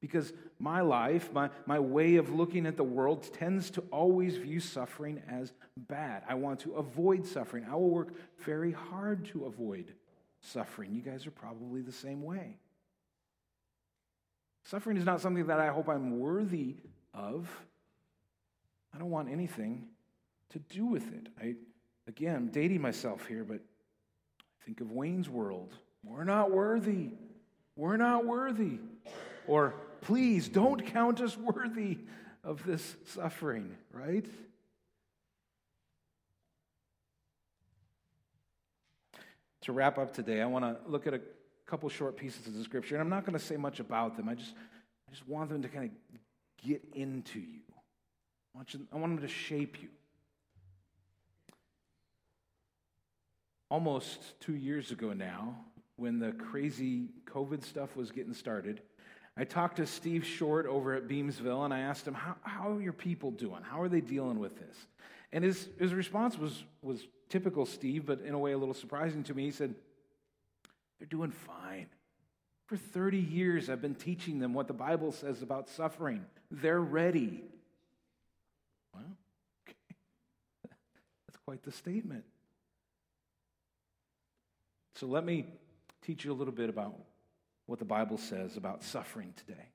Because 0.01 0.31
my 0.59 0.81
life, 0.81 1.33
my, 1.33 1.49
my 1.65 1.79
way 1.79 2.17
of 2.17 2.29
looking 2.29 2.67
at 2.67 2.77
the 2.77 2.83
world 2.83 3.27
tends 3.33 3.71
to 3.71 3.83
always 3.91 4.37
view 4.37 4.59
suffering 4.59 5.23
as 5.27 5.51
bad. 5.75 6.21
I 6.29 6.35
want 6.35 6.59
to 6.61 6.73
avoid 6.75 7.25
suffering. 7.25 7.65
I 7.67 7.73
will 7.73 7.89
work 7.89 8.13
very 8.45 8.71
hard 8.71 9.25
to 9.27 9.45
avoid 9.45 9.95
suffering. 10.41 10.93
You 10.93 11.01
guys 11.01 11.25
are 11.25 11.31
probably 11.31 11.81
the 11.81 11.91
same 11.91 12.21
way. 12.21 12.57
Suffering 14.65 14.97
is 14.97 15.05
not 15.05 15.21
something 15.21 15.47
that 15.47 15.59
I 15.59 15.69
hope 15.69 15.89
I'm 15.89 16.19
worthy 16.19 16.75
of. 17.15 17.49
I 18.97 18.99
don't 18.99 19.11
want 19.11 19.29
anything 19.29 19.85
to 20.49 20.59
do 20.59 20.87
with 20.87 21.07
it. 21.13 21.27
I, 21.39 21.53
again, 22.07 22.35
I'm 22.35 22.47
dating 22.47 22.81
myself 22.81 23.27
here, 23.27 23.43
but 23.43 23.59
think 24.65 24.81
of 24.81 24.91
Wayne's 24.91 25.29
World. 25.29 25.75
We're 26.03 26.23
not 26.23 26.49
worthy. 26.49 27.11
We're 27.75 27.97
not 27.97 28.25
worthy. 28.25 28.79
Or 29.45 29.75
Please 30.01 30.47
don't 30.47 30.85
count 30.85 31.21
us 31.21 31.37
worthy 31.37 31.97
of 32.43 32.63
this 32.65 32.95
suffering, 33.05 33.75
right? 33.91 34.25
To 39.61 39.73
wrap 39.73 39.97
up 39.97 40.13
today, 40.13 40.41
I 40.41 40.45
want 40.45 40.63
to 40.63 40.77
look 40.89 41.07
at 41.07 41.13
a 41.13 41.21
couple 41.65 41.89
short 41.89 42.15
pieces 42.15 42.47
of 42.47 42.53
the 42.53 42.63
scripture, 42.63 42.95
and 42.95 43.01
I'm 43.01 43.09
not 43.09 43.25
going 43.25 43.37
to 43.37 43.43
say 43.43 43.57
much 43.57 43.79
about 43.79 44.15
them. 44.15 44.29
I 44.29 44.35
just, 44.35 44.53
I 45.07 45.11
just 45.11 45.27
want 45.27 45.49
them 45.49 45.61
to 45.61 45.67
kind 45.67 45.91
of 45.91 46.19
get 46.65 46.81
into 46.93 47.39
you. 47.39 47.66
I 48.57 48.59
want, 48.59 48.73
you, 48.73 48.87
I 48.91 48.95
want 48.95 49.15
them 49.17 49.27
to 49.27 49.31
shape 49.31 49.77
you. 49.83 49.89
Almost 53.69 54.39
two 54.39 54.55
years 54.55 54.89
ago 54.89 55.13
now, 55.13 55.59
when 55.95 56.17
the 56.17 56.31
crazy 56.31 57.09
COVID 57.25 57.63
stuff 57.63 57.95
was 57.95 58.09
getting 58.09 58.33
started, 58.33 58.81
I 59.37 59.43
talked 59.43 59.77
to 59.77 59.85
Steve 59.85 60.25
Short 60.25 60.65
over 60.65 60.95
at 60.95 61.07
Beamsville 61.07 61.65
and 61.65 61.71
I 61.71 61.81
asked 61.81 62.07
him, 62.07 62.15
How, 62.15 62.35
how 62.41 62.71
are 62.71 62.81
your 62.81 62.93
people 62.93 63.29
doing? 63.29 63.61
How 63.61 63.79
are 63.79 63.89
they 63.89 64.01
dealing 64.01 64.39
with 64.39 64.57
this? 64.57 64.75
And 65.31 65.43
his, 65.43 65.69
his 65.77 65.93
response 65.93 66.35
was, 66.35 66.63
was 66.81 67.05
typical 67.29 67.67
Steve, 67.67 68.07
but 68.07 68.21
in 68.21 68.33
a 68.33 68.39
way 68.39 68.53
a 68.53 68.57
little 68.57 68.73
surprising 68.73 69.21
to 69.25 69.35
me. 69.35 69.43
He 69.43 69.51
said, 69.51 69.75
They're 70.97 71.07
doing 71.07 71.29
fine. 71.29 71.85
For 72.65 72.75
30 72.75 73.19
years, 73.19 73.69
I've 73.69 73.83
been 73.83 73.93
teaching 73.93 74.39
them 74.39 74.55
what 74.55 74.67
the 74.67 74.73
Bible 74.73 75.11
says 75.11 75.43
about 75.43 75.69
suffering. 75.69 76.25
They're 76.49 76.81
ready. 76.81 77.43
Well, 78.97 79.17
okay. 79.67 79.77
That's 81.27 81.36
quite 81.47 81.63
the 81.63 81.71
statement. 81.71 82.25
So 84.95 85.07
let 85.07 85.23
me 85.23 85.45
teach 86.05 86.25
you 86.25 86.33
a 86.33 86.35
little 86.35 86.53
bit 86.53 86.69
about 86.69 86.93
what 87.67 87.79
the 87.79 87.85
Bible 87.85 88.17
says 88.17 88.57
about 88.57 88.83
suffering 88.83 89.33
today. 89.37 89.69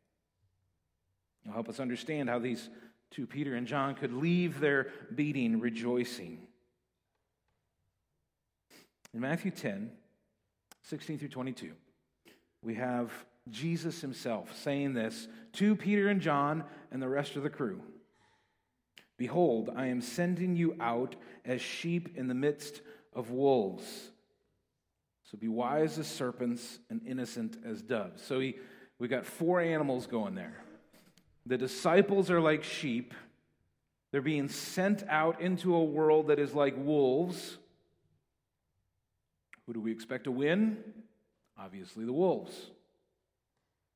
It'll 1.42 1.54
help 1.54 1.70
us 1.70 1.80
understand 1.80 2.28
how 2.28 2.40
these 2.40 2.68
two, 3.10 3.26
Peter 3.26 3.54
and 3.54 3.66
John, 3.66 3.94
could 3.94 4.12
leave 4.12 4.60
their 4.60 4.88
beating 5.14 5.60
rejoicing. 5.60 6.46
In 9.14 9.20
Matthew 9.20 9.50
10, 9.50 9.90
16 10.82 11.20
through 11.20 11.28
22, 11.28 11.72
we 12.62 12.74
have 12.74 13.10
Jesus 13.48 14.02
himself 14.02 14.54
saying 14.58 14.92
this 14.92 15.26
to 15.54 15.74
Peter 15.74 16.08
and 16.10 16.20
John 16.20 16.64
and 16.90 17.00
the 17.00 17.08
rest 17.08 17.36
of 17.36 17.42
the 17.42 17.50
crew 17.50 17.80
Behold, 19.16 19.70
I 19.74 19.86
am 19.86 20.00
sending 20.00 20.56
you 20.56 20.76
out 20.80 21.16
as 21.44 21.60
sheep 21.60 22.16
in 22.16 22.28
the 22.28 22.34
midst 22.34 22.80
of 23.12 23.30
wolves. 23.30 23.84
So 25.30 25.38
be 25.38 25.48
wise 25.48 25.98
as 25.98 26.06
serpents 26.06 26.78
and 26.90 27.00
innocent 27.06 27.56
as 27.64 27.82
doves. 27.82 28.22
So 28.22 28.40
he, 28.40 28.56
we 28.98 29.08
got 29.08 29.24
four 29.24 29.60
animals 29.60 30.06
going 30.06 30.34
there. 30.34 30.62
The 31.46 31.58
disciples 31.58 32.30
are 32.30 32.40
like 32.40 32.64
sheep. 32.64 33.14
They're 34.10 34.20
being 34.20 34.48
sent 34.48 35.02
out 35.08 35.40
into 35.40 35.74
a 35.74 35.82
world 35.82 36.28
that 36.28 36.38
is 36.38 36.54
like 36.54 36.74
wolves. 36.76 37.56
Who 39.66 39.72
do 39.72 39.80
we 39.80 39.92
expect 39.92 40.24
to 40.24 40.30
win? 40.30 40.76
Obviously, 41.58 42.04
the 42.04 42.12
wolves. 42.12 42.54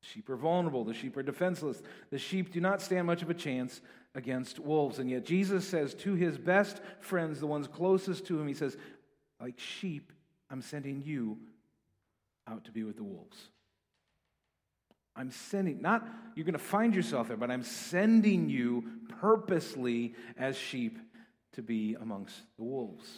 Sheep 0.00 0.30
are 0.30 0.36
vulnerable. 0.36 0.84
The 0.84 0.94
sheep 0.94 1.16
are 1.16 1.22
defenseless. 1.22 1.82
The 2.10 2.18
sheep 2.18 2.52
do 2.52 2.60
not 2.60 2.80
stand 2.80 3.06
much 3.06 3.22
of 3.22 3.30
a 3.30 3.34
chance 3.34 3.80
against 4.16 4.58
wolves. 4.58 4.98
And 4.98 5.08
yet, 5.08 5.24
Jesus 5.24 5.68
says 5.68 5.94
to 5.94 6.14
his 6.14 6.38
best 6.38 6.80
friends, 7.00 7.38
the 7.38 7.46
ones 7.46 7.68
closest 7.68 8.26
to 8.26 8.40
him, 8.40 8.48
He 8.48 8.54
says, 8.54 8.76
like 9.40 9.58
sheep, 9.58 10.12
I'm 10.50 10.62
sending 10.62 11.02
you 11.04 11.38
out 12.48 12.64
to 12.64 12.72
be 12.72 12.82
with 12.82 12.96
the 12.96 13.04
wolves. 13.04 13.36
I'm 15.14 15.30
sending, 15.30 15.80
not 15.80 16.06
you're 16.34 16.44
going 16.44 16.54
to 16.54 16.58
find 16.58 16.94
yourself 16.94 17.28
there, 17.28 17.36
but 17.36 17.50
I'm 17.50 17.62
sending 17.62 18.48
you 18.48 18.84
purposely 19.20 20.14
as 20.36 20.56
sheep 20.56 20.98
to 21.52 21.62
be 21.62 21.96
amongst 22.00 22.40
the 22.56 22.64
wolves. 22.64 23.08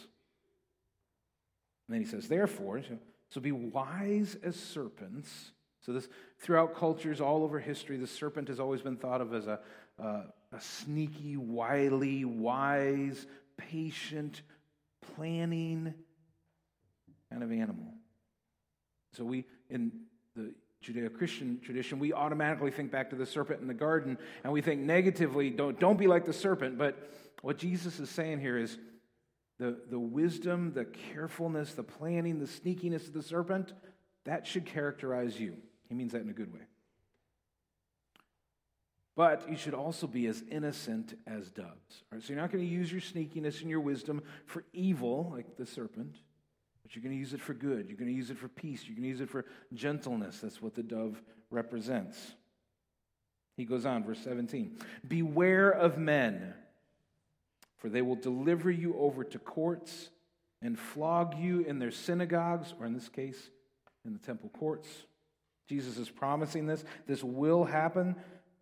And 1.87 1.95
then 1.95 2.01
he 2.01 2.07
says, 2.07 2.27
therefore, 2.27 2.81
so 3.29 3.41
be 3.41 3.51
wise 3.51 4.37
as 4.43 4.55
serpents. 4.55 5.51
So 5.81 5.93
this 5.93 6.07
throughout 6.39 6.75
cultures 6.75 7.21
all 7.21 7.43
over 7.43 7.59
history, 7.59 7.97
the 7.97 8.07
serpent 8.07 8.47
has 8.49 8.59
always 8.59 8.81
been 8.81 8.97
thought 8.97 9.21
of 9.21 9.33
as 9.33 9.47
a, 9.47 9.59
uh, 10.01 10.23
a 10.51 10.59
sneaky, 10.59 11.37
wily, 11.37 12.25
wise, 12.25 13.25
patient, 13.57 14.41
planning 15.15 15.93
kind 17.29 17.43
of 17.43 17.51
animal. 17.51 17.93
So 19.13 19.23
we 19.23 19.45
in 19.69 19.91
the 20.35 20.53
Judeo 20.83 21.13
Christian 21.13 21.59
tradition, 21.63 21.99
we 21.99 22.13
automatically 22.13 22.71
think 22.71 22.91
back 22.91 23.09
to 23.09 23.15
the 23.15 23.25
serpent 23.25 23.61
in 23.61 23.67
the 23.67 23.73
garden 23.73 24.17
and 24.43 24.53
we 24.53 24.61
think 24.61 24.81
negatively, 24.81 25.49
don't, 25.49 25.79
don't 25.79 25.97
be 25.97 26.07
like 26.07 26.25
the 26.25 26.33
serpent. 26.33 26.77
But 26.77 27.11
what 27.41 27.57
Jesus 27.57 27.99
is 27.99 28.09
saying 28.09 28.39
here 28.39 28.57
is 28.57 28.77
the, 29.59 29.77
the 29.89 29.99
wisdom, 29.99 30.73
the 30.73 30.85
carefulness, 30.85 31.73
the 31.73 31.83
planning, 31.83 32.39
the 32.39 32.45
sneakiness 32.45 33.07
of 33.07 33.13
the 33.13 33.21
serpent, 33.21 33.73
that 34.25 34.47
should 34.47 34.65
characterize 34.65 35.39
you. 35.39 35.57
He 35.89 35.95
means 35.95 36.13
that 36.13 36.21
in 36.21 36.29
a 36.29 36.33
good 36.33 36.53
way. 36.53 36.61
But 39.15 39.49
you 39.49 39.57
should 39.57 39.73
also 39.73 40.07
be 40.07 40.27
as 40.27 40.43
innocent 40.49 41.17
as 41.27 41.49
doves. 41.49 42.03
So 42.11 42.33
you're 42.33 42.41
not 42.41 42.51
going 42.51 42.63
to 42.63 42.69
use 42.69 42.91
your 42.91 43.01
sneakiness 43.01 43.61
and 43.61 43.69
your 43.69 43.81
wisdom 43.81 44.21
for 44.45 44.63
evil, 44.71 45.31
like 45.35 45.57
the 45.57 45.65
serpent. 45.65 46.15
But 46.83 46.95
you're 46.95 47.03
going 47.03 47.15
to 47.15 47.19
use 47.19 47.33
it 47.33 47.41
for 47.41 47.53
good. 47.53 47.87
You're 47.89 47.97
going 47.97 48.09
to 48.09 48.15
use 48.15 48.29
it 48.29 48.37
for 48.37 48.47
peace. 48.47 48.83
You're 48.85 48.95
going 48.95 49.03
to 49.03 49.09
use 49.09 49.21
it 49.21 49.29
for 49.29 49.45
gentleness. 49.73 50.39
That's 50.39 50.61
what 50.61 50.75
the 50.75 50.83
dove 50.83 51.21
represents. 51.51 52.33
He 53.57 53.65
goes 53.65 53.85
on, 53.85 54.05
verse 54.05 54.19
17 54.23 54.77
Beware 55.07 55.69
of 55.69 55.97
men, 55.97 56.53
for 57.77 57.89
they 57.89 58.01
will 58.01 58.15
deliver 58.15 58.71
you 58.71 58.95
over 58.97 59.25
to 59.25 59.37
courts 59.37 60.09
and 60.61 60.79
flog 60.79 61.37
you 61.37 61.61
in 61.61 61.79
their 61.79 61.91
synagogues, 61.91 62.73
or 62.79 62.85
in 62.85 62.93
this 62.93 63.09
case, 63.09 63.49
in 64.05 64.13
the 64.13 64.19
temple 64.19 64.49
courts. 64.57 64.87
Jesus 65.67 65.97
is 65.97 66.09
promising 66.09 66.65
this. 66.65 66.83
This 67.05 67.23
will 67.23 67.65
happen. 67.65 68.15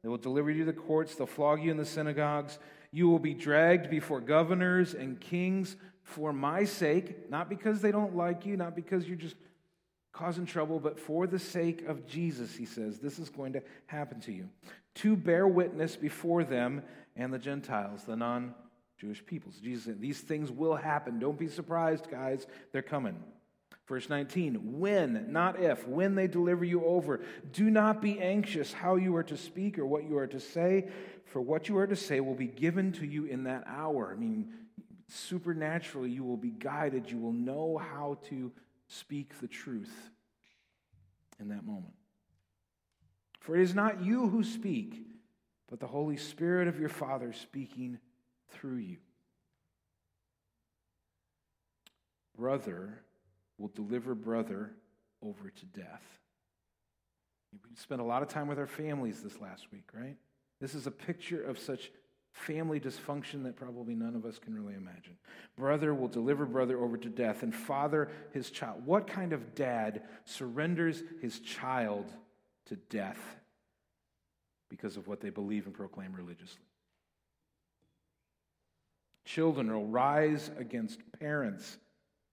They 0.07 0.09
will 0.09 0.17
deliver 0.17 0.49
you 0.49 0.59
to 0.59 0.71
the 0.71 0.71
courts, 0.71 1.15
they'll 1.15 1.27
flog 1.27 1.61
you 1.61 1.69
in 1.69 1.75
the 1.75 1.83
synagogues. 1.83 2.59
You 2.93 3.09
will 3.09 3.19
be 3.19 3.33
dragged 3.33 3.89
before 3.89 4.21
governors 4.21 4.93
and 4.93 5.19
kings 5.19 5.75
for 6.01 6.31
my 6.31 6.63
sake, 6.63 7.29
not 7.29 7.49
because 7.49 7.81
they 7.81 7.91
don't 7.91 8.15
like 8.15 8.45
you, 8.45 8.55
not 8.55 8.73
because 8.73 9.05
you're 9.05 9.17
just 9.17 9.35
causing 10.13 10.45
trouble, 10.45 10.79
but 10.79 10.97
for 10.97 11.27
the 11.27 11.37
sake 11.37 11.85
of 11.89 12.07
Jesus, 12.07 12.55
he 12.55 12.63
says, 12.63 12.99
this 12.99 13.19
is 13.19 13.29
going 13.29 13.51
to 13.51 13.61
happen 13.87 14.21
to 14.21 14.31
you. 14.31 14.47
To 14.95 15.17
bear 15.17 15.45
witness 15.45 15.97
before 15.97 16.45
them 16.45 16.83
and 17.17 17.33
the 17.33 17.37
Gentiles, 17.37 18.05
the 18.05 18.15
non 18.15 18.55
Jewish 19.01 19.25
peoples. 19.25 19.55
Jesus 19.61 19.83
said, 19.83 19.99
These 19.99 20.21
things 20.21 20.49
will 20.49 20.77
happen. 20.77 21.19
Don't 21.19 21.37
be 21.37 21.49
surprised, 21.49 22.09
guys. 22.09 22.47
They're 22.71 22.81
coming. 22.81 23.21
Verse 23.87 24.09
19, 24.09 24.79
when, 24.79 25.31
not 25.31 25.61
if, 25.61 25.87
when 25.87 26.15
they 26.15 26.27
deliver 26.27 26.65
you 26.65 26.83
over, 26.83 27.21
do 27.53 27.69
not 27.69 28.01
be 28.01 28.19
anxious 28.19 28.73
how 28.73 28.97
you 28.97 29.15
are 29.15 29.23
to 29.23 29.37
speak 29.37 29.79
or 29.79 29.85
what 29.85 30.03
you 30.03 30.17
are 30.17 30.27
to 30.27 30.41
say, 30.41 30.89
for 31.25 31.39
what 31.39 31.69
you 31.69 31.77
are 31.77 31.87
to 31.87 31.95
say 31.95 32.19
will 32.19 32.35
be 32.35 32.47
given 32.47 32.91
to 32.91 33.05
you 33.05 33.25
in 33.25 33.45
that 33.45 33.63
hour. 33.65 34.11
I 34.13 34.19
mean, 34.19 34.53
supernaturally 35.07 36.09
you 36.09 36.25
will 36.25 36.37
be 36.37 36.51
guided. 36.51 37.09
You 37.09 37.17
will 37.17 37.31
know 37.31 37.77
how 37.77 38.17
to 38.27 38.51
speak 38.87 39.39
the 39.39 39.47
truth 39.47 40.11
in 41.39 41.47
that 41.49 41.65
moment. 41.65 41.93
For 43.39 43.55
it 43.55 43.61
is 43.61 43.73
not 43.73 44.03
you 44.03 44.27
who 44.27 44.43
speak, 44.43 45.01
but 45.69 45.79
the 45.79 45.87
Holy 45.87 46.17
Spirit 46.17 46.67
of 46.67 46.77
your 46.77 46.89
Father 46.89 47.31
speaking 47.31 47.99
through 48.49 48.77
you. 48.79 48.97
Brother 52.37 53.01
will 53.57 53.69
deliver 53.69 54.15
brother 54.15 54.71
over 55.21 55.49
to 55.49 55.65
death. 55.65 56.03
We 57.53 57.59
spent 57.75 58.01
a 58.01 58.03
lot 58.03 58.21
of 58.21 58.27
time 58.27 58.47
with 58.47 58.59
our 58.59 58.67
families 58.67 59.21
this 59.21 59.39
last 59.39 59.71
week, 59.71 59.89
right? 59.93 60.17
This 60.59 60.75
is 60.75 60.85
a 60.87 60.91
picture 60.91 61.43
of 61.43 61.57
such 61.57 61.91
family 62.31 62.79
dysfunction 62.79 63.43
that 63.43 63.55
probably 63.55 63.95
none 63.95 64.15
of 64.15 64.25
us 64.25 64.37
can 64.37 64.53
really 64.53 64.75
imagine. 64.75 65.17
Brother 65.57 65.93
will 65.93 66.07
deliver 66.07 66.45
brother 66.45 66.79
over 66.79 66.97
to 66.97 67.09
death, 67.09 67.41
and 67.41 67.53
father 67.53 68.09
his 68.31 68.51
child. 68.51 68.85
What 68.85 69.07
kind 69.07 69.33
of 69.33 69.55
dad 69.55 70.03
surrenders 70.25 71.01
his 71.21 71.39
child 71.39 72.05
to 72.67 72.75
death 72.75 73.19
because 74.69 74.97
of 74.97 75.07
what 75.07 75.19
they 75.19 75.29
believe 75.29 75.65
and 75.65 75.73
proclaim 75.73 76.13
religiously? 76.13 76.61
Children 79.25 79.73
will 79.73 79.87
rise 79.87 80.51
against 80.57 80.99
parents 81.19 81.77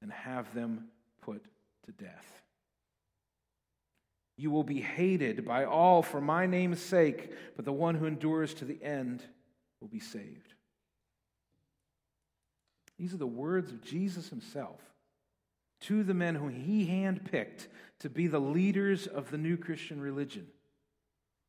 and 0.03 0.13
have 0.13 0.53
them 0.55 0.89
put 1.25 1.45
to 1.87 1.93
death. 1.93 2.43
You 4.37 4.51
will 4.51 4.65
be 4.65 4.81
hated 4.81 5.45
by 5.45 5.65
all 5.65 6.03
for 6.03 6.21
my 6.21 6.47
name's 6.47 6.81
sake, 6.81 7.33
but 7.57 7.65
the 7.65 7.73
one 7.73 7.95
who 7.95 8.07
endures 8.07 8.53
to 8.55 8.65
the 8.65 8.83
end 8.83 9.23
will 9.81 9.89
be 9.89 10.01
saved. 10.01 10.55
These 12.99 13.15
are 13.15 13.19
the 13.19 13.27
words 13.27 13.71
of 13.71 13.83
Jesus 13.83 14.29
himself 14.29 14.81
to 15.83 16.03
the 16.03 16.15
men 16.15 16.35
whom 16.35 16.51
he 16.51 16.87
handpicked 16.87 17.69
to 18.01 18.09
be 18.09 18.27
the 18.27 18.41
leaders 18.41 19.07
of 19.07 19.31
the 19.31 19.39
new 19.39 19.57
Christian 19.57 20.01
religion. 20.01 20.47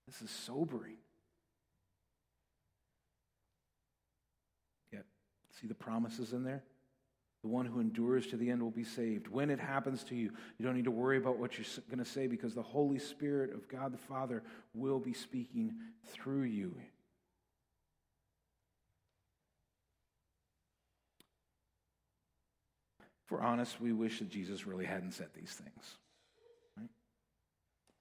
This 0.08 0.22
is 0.22 0.30
sobering. 0.30 0.98
Yet, 4.92 5.06
see 5.60 5.68
the 5.68 5.74
promises 5.74 6.34
in 6.34 6.44
there? 6.44 6.64
The 7.46 7.52
one 7.52 7.68
who 7.68 7.80
endures 7.80 8.26
to 8.28 8.38
the 8.38 8.50
end 8.50 8.64
will 8.64 8.72
be 8.72 8.84
saved. 8.84 9.28
When 9.28 9.52
it 9.52 9.60
happens 9.60 10.04
to 10.06 10.16
you, 10.16 10.32
you 10.58 10.66
don't 10.66 10.74
need 10.74 10.86
to 10.86 10.92
worry 10.92 11.18
about 11.18 11.38
what 11.38 11.60
you're 11.60 11.68
going 11.92 12.04
to 12.04 12.10
say 12.10 12.26
because 12.26 12.56
the 12.56 12.64
Holy 12.64 12.98
Spirit 12.98 13.54
of 13.54 13.68
God 13.68 13.94
the 13.94 14.00
Father 14.00 14.42
will 14.74 14.98
be 14.98 15.14
speaking 15.14 15.76
through 16.08 16.46
you. 16.46 16.76
If 23.24 23.32
we're 23.32 23.42
honest, 23.42 23.80
we 23.80 23.94
wish 23.94 24.18
that 24.18 24.30
Jesus 24.30 24.66
really 24.66 24.86
hadn't 24.86 25.12
said 25.12 25.28
these 25.36 25.52
things. 25.52 25.98
Right? 26.76 26.90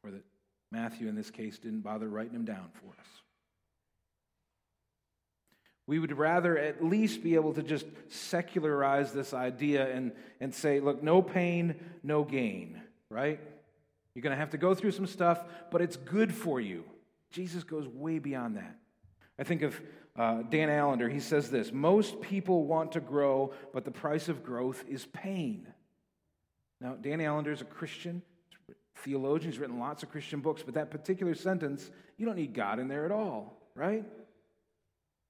Or 0.03 0.11
that 0.13 0.25
Matthew, 0.73 1.07
in 1.07 1.15
this 1.15 1.31
case, 1.31 1.59
didn't 1.59 1.81
bother 1.81 2.09
writing 2.09 2.33
them 2.33 2.47
down 2.47 2.71
for 2.73 2.99
us. 2.99 3.24
We 5.87 5.99
would 5.99 6.17
rather 6.17 6.57
at 6.57 6.83
least 6.83 7.23
be 7.23 7.35
able 7.35 7.53
to 7.55 7.63
just 7.63 7.87
secularize 8.09 9.13
this 9.13 9.35
idea 9.35 9.95
and, 9.95 10.13
and 10.41 10.55
say, 10.55 10.81
look, 10.81 11.03
no 11.03 11.21
pain, 11.21 11.75
no 12.03 12.25
gain, 12.25 12.81
right? 13.11 13.39
You're 14.15 14.23
going 14.23 14.33
to 14.33 14.39
have 14.39 14.51
to 14.51 14.59
go 14.59 14.75
through 14.75 14.93
some 14.93 15.07
stuff, 15.07 15.45
but 15.71 15.83
it's 15.83 15.97
good 15.97 16.33
for 16.33 16.61
you. 16.61 16.85
Jesus 17.31 17.65
goes 17.65 17.87
way 17.87 18.19
beyond 18.19 18.57
that. 18.57 18.79
I 19.39 19.43
think 19.43 19.63
of 19.63 19.81
uh, 20.17 20.43
Dan 20.43 20.71
Allender, 20.71 21.09
he 21.09 21.21
says 21.21 21.51
this 21.51 21.73
Most 21.73 22.21
people 22.21 22.65
want 22.65 22.93
to 22.93 23.01
grow, 23.01 23.53
but 23.73 23.85
the 23.85 23.91
price 23.91 24.29
of 24.29 24.45
growth 24.45 24.85
is 24.89 25.05
pain. 25.07 25.67
Now, 26.81 26.95
Dan 26.95 27.21
Allender 27.21 27.53
is 27.53 27.61
a 27.61 27.65
Christian 27.67 28.23
theologian. 28.99 29.51
He's 29.51 29.61
written 29.61 29.79
lots 29.79 30.03
of 30.03 30.11
Christian 30.11 30.41
books, 30.41 30.63
but 30.63 30.75
that 30.75 30.91
particular 30.91 31.35
sentence, 31.35 31.91
you 32.17 32.27
don't 32.27 32.37
need 32.37 32.55
God 32.55 32.79
in 32.79 32.89
there 32.89 33.05
at 33.05 33.11
all. 33.11 33.59
right? 33.75 34.05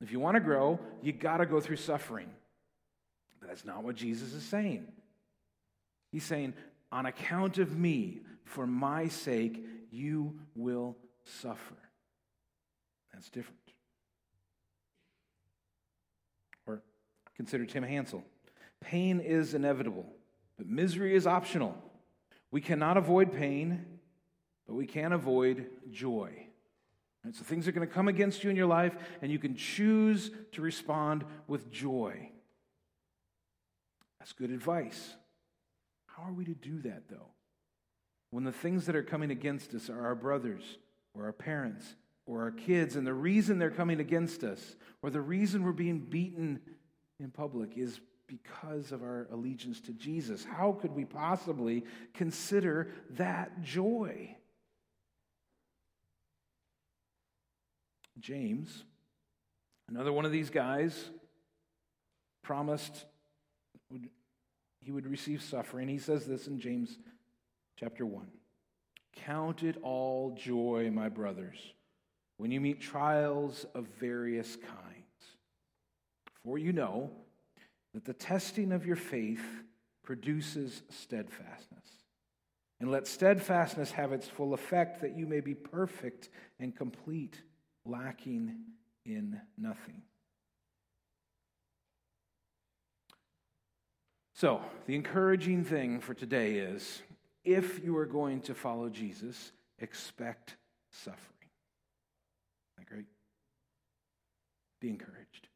If 0.05 0.13
you 0.13 0.21
want 0.21 0.35
to 0.35 0.41
grow, 0.41 0.79
you 1.01 1.13
got 1.13 1.39
to 1.39 1.47
go 1.47 1.61
through 1.61 1.77
suffering. 1.77 2.29
But 3.41 3.49
that's 3.49 3.65
not 3.65 3.83
what 3.83 3.97
Jesus 3.97 4.35
is 4.35 4.43
saying. 4.43 4.87
He's 6.13 6.25
saying, 6.25 6.53
on 6.93 7.07
account 7.07 7.57
of 7.57 7.79
me, 7.79 8.21
for 8.45 8.67
my 8.67 9.09
sake, 9.09 9.65
you 9.91 10.39
will 10.55 10.95
suffer. 11.41 11.77
That's 13.15 13.31
different. 13.31 13.59
Or 16.67 16.83
consider 17.35 17.65
Tim 17.65 17.83
Hansel. 17.83 18.23
Pain 18.83 19.21
is 19.21 19.55
inevitable, 19.55 20.05
but 20.59 20.67
misery 20.67 21.15
is 21.15 21.27
optional. 21.27 21.75
We 22.51 22.61
cannot 22.61 22.99
avoid 22.99 23.33
pain, 23.33 23.87
but 24.67 24.75
we 24.75 24.85
can 24.85 25.15
avoid 25.15 25.67
joy. 25.91 26.44
Right? 27.25 27.35
So 27.35 27.43
things 27.43 27.67
are 27.67 27.73
going 27.73 27.87
to 27.87 27.93
come 27.93 28.09
against 28.09 28.45
you 28.45 28.51
in 28.51 28.57
your 28.57 28.67
life, 28.67 28.95
and 29.23 29.33
you 29.33 29.39
can 29.39 29.57
choose 29.57 30.31
to 30.53 30.63
respond 30.63 31.25
with 31.47 31.71
joy. 31.71 32.31
That's 34.19 34.33
good 34.33 34.51
advice. 34.51 35.17
How 36.07 36.25
are 36.25 36.33
we 36.33 36.45
to 36.45 36.55
do 36.55 36.81
that, 36.83 37.09
though? 37.09 37.31
When 38.31 38.45
the 38.45 38.53
things 38.53 38.87
that 38.87 38.97
are 38.97 39.03
coming 39.03 39.31
against 39.31 39.75
us 39.75 39.89
are 39.89 40.05
our 40.05 40.15
brothers, 40.15 40.79
or 41.15 41.25
our 41.25 41.33
parents, 41.33 41.95
or 42.27 42.43
our 42.43 42.51
kids, 42.51 42.97
and 42.97 43.07
the 43.07 43.15
reason 43.15 43.59
they're 43.59 43.71
coming 43.71 44.01
against 44.01 44.45
us, 44.45 44.77
or 45.03 45.11
the 45.11 45.21
reason 45.21 45.63
we're 45.63 45.73
being 45.73 46.01
beaten 46.01 46.61
in 47.21 47.31
public 47.31 47.77
is 47.77 48.01
because 48.27 48.93
of 48.93 49.03
our 49.03 49.29
allegiance 49.31 49.81
to 49.83 49.93
Jesus. 49.93 50.45
How 50.45 50.73
could 50.73 50.93
we 50.93 51.05
possibly 51.05 51.85
consider 52.15 52.93
that 53.11 53.63
joy? 53.63 54.37
James, 58.21 58.85
another 59.89 60.13
one 60.13 60.25
of 60.25 60.33
these 60.33 60.51
guys, 60.51 61.11
promised 62.43 63.05
he 64.81 64.93
would 64.93 65.07
receive 65.07 65.43
suffering. 65.43 65.89
He 65.89 65.99
says 65.99 66.27
this 66.27 66.47
in 66.47 66.61
James 66.61 66.99
chapter 67.79 68.05
1 68.05 68.27
Count 69.17 69.63
it 69.63 69.77
all 69.83 70.37
joy, 70.37 70.91
my 70.93 71.09
brothers, 71.09 71.59
when 72.37 72.51
you 72.51 72.61
meet 72.61 72.81
trials 72.81 73.67
of 73.75 73.87
various 73.99 74.57
kinds. 74.57 74.75
For 76.45 76.59
you 76.59 76.73
know 76.73 77.11
that 77.95 78.05
the 78.05 78.13
testing 78.13 78.73
of 78.73 78.85
your 78.85 78.97
faith 78.97 79.45
produces 80.03 80.83
steadfastness. 80.91 81.87
And 82.81 82.91
let 82.91 83.07
steadfastness 83.07 83.93
have 83.93 84.13
its 84.13 84.29
full 84.29 84.53
effect, 84.53 85.01
that 85.01 85.17
you 85.17 85.27
may 85.27 85.41
be 85.41 85.55
perfect 85.55 86.29
and 86.61 86.77
complete, 86.77 87.41
lacking 87.85 88.57
in 89.05 89.41
nothing. 89.59 90.03
So, 94.35 94.61
the 94.87 94.95
encouraging 94.95 95.65
thing 95.65 96.01
for 96.01 96.13
today 96.13 96.55
is 96.55 97.03
if 97.45 97.85
you 97.85 97.97
are 97.97 98.07
going 98.07 98.41
to 98.43 98.55
follow 98.55 98.89
Jesus, 98.89 99.53
expect 99.79 100.57
suffering. 100.91 101.51
Isn't 102.73 102.79
that 102.79 102.87
great? 102.87 103.07
Be 104.81 104.89
encouraged. 104.89 105.49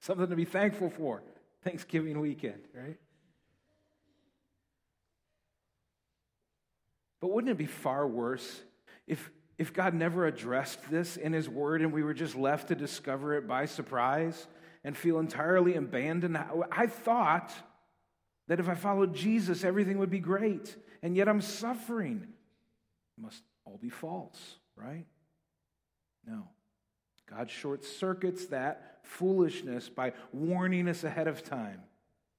Something 0.00 0.28
to 0.28 0.36
be 0.36 0.46
thankful 0.46 0.88
for. 0.88 1.22
Thanksgiving 1.62 2.18
weekend, 2.18 2.62
right? 2.74 2.96
But 7.20 7.30
wouldn't 7.30 7.50
it 7.50 7.58
be 7.58 7.66
far 7.66 8.06
worse 8.06 8.62
if, 9.06 9.30
if 9.58 9.72
God 9.72 9.92
never 9.92 10.26
addressed 10.26 10.90
this 10.90 11.16
in 11.16 11.32
His 11.32 11.48
Word 11.48 11.82
and 11.82 11.92
we 11.92 12.02
were 12.02 12.14
just 12.14 12.36
left 12.36 12.68
to 12.68 12.74
discover 12.74 13.34
it 13.34 13.46
by 13.46 13.66
surprise 13.66 14.46
and 14.84 14.96
feel 14.96 15.18
entirely 15.18 15.74
abandoned? 15.74 16.38
I 16.70 16.86
thought 16.86 17.52
that 18.46 18.60
if 18.60 18.68
I 18.68 18.74
followed 18.74 19.14
Jesus, 19.14 19.64
everything 19.64 19.98
would 19.98 20.10
be 20.10 20.20
great, 20.20 20.76
and 21.02 21.16
yet 21.16 21.28
I'm 21.28 21.40
suffering. 21.40 22.26
It 23.16 23.20
must 23.20 23.42
all 23.64 23.78
be 23.78 23.90
false, 23.90 24.56
right? 24.76 25.06
No. 26.26 26.48
God 27.26 27.50
short 27.50 27.84
circuits 27.84 28.46
that 28.46 29.00
foolishness 29.02 29.88
by 29.88 30.12
warning 30.32 30.88
us 30.88 31.04
ahead 31.04 31.28
of 31.28 31.42
time, 31.42 31.82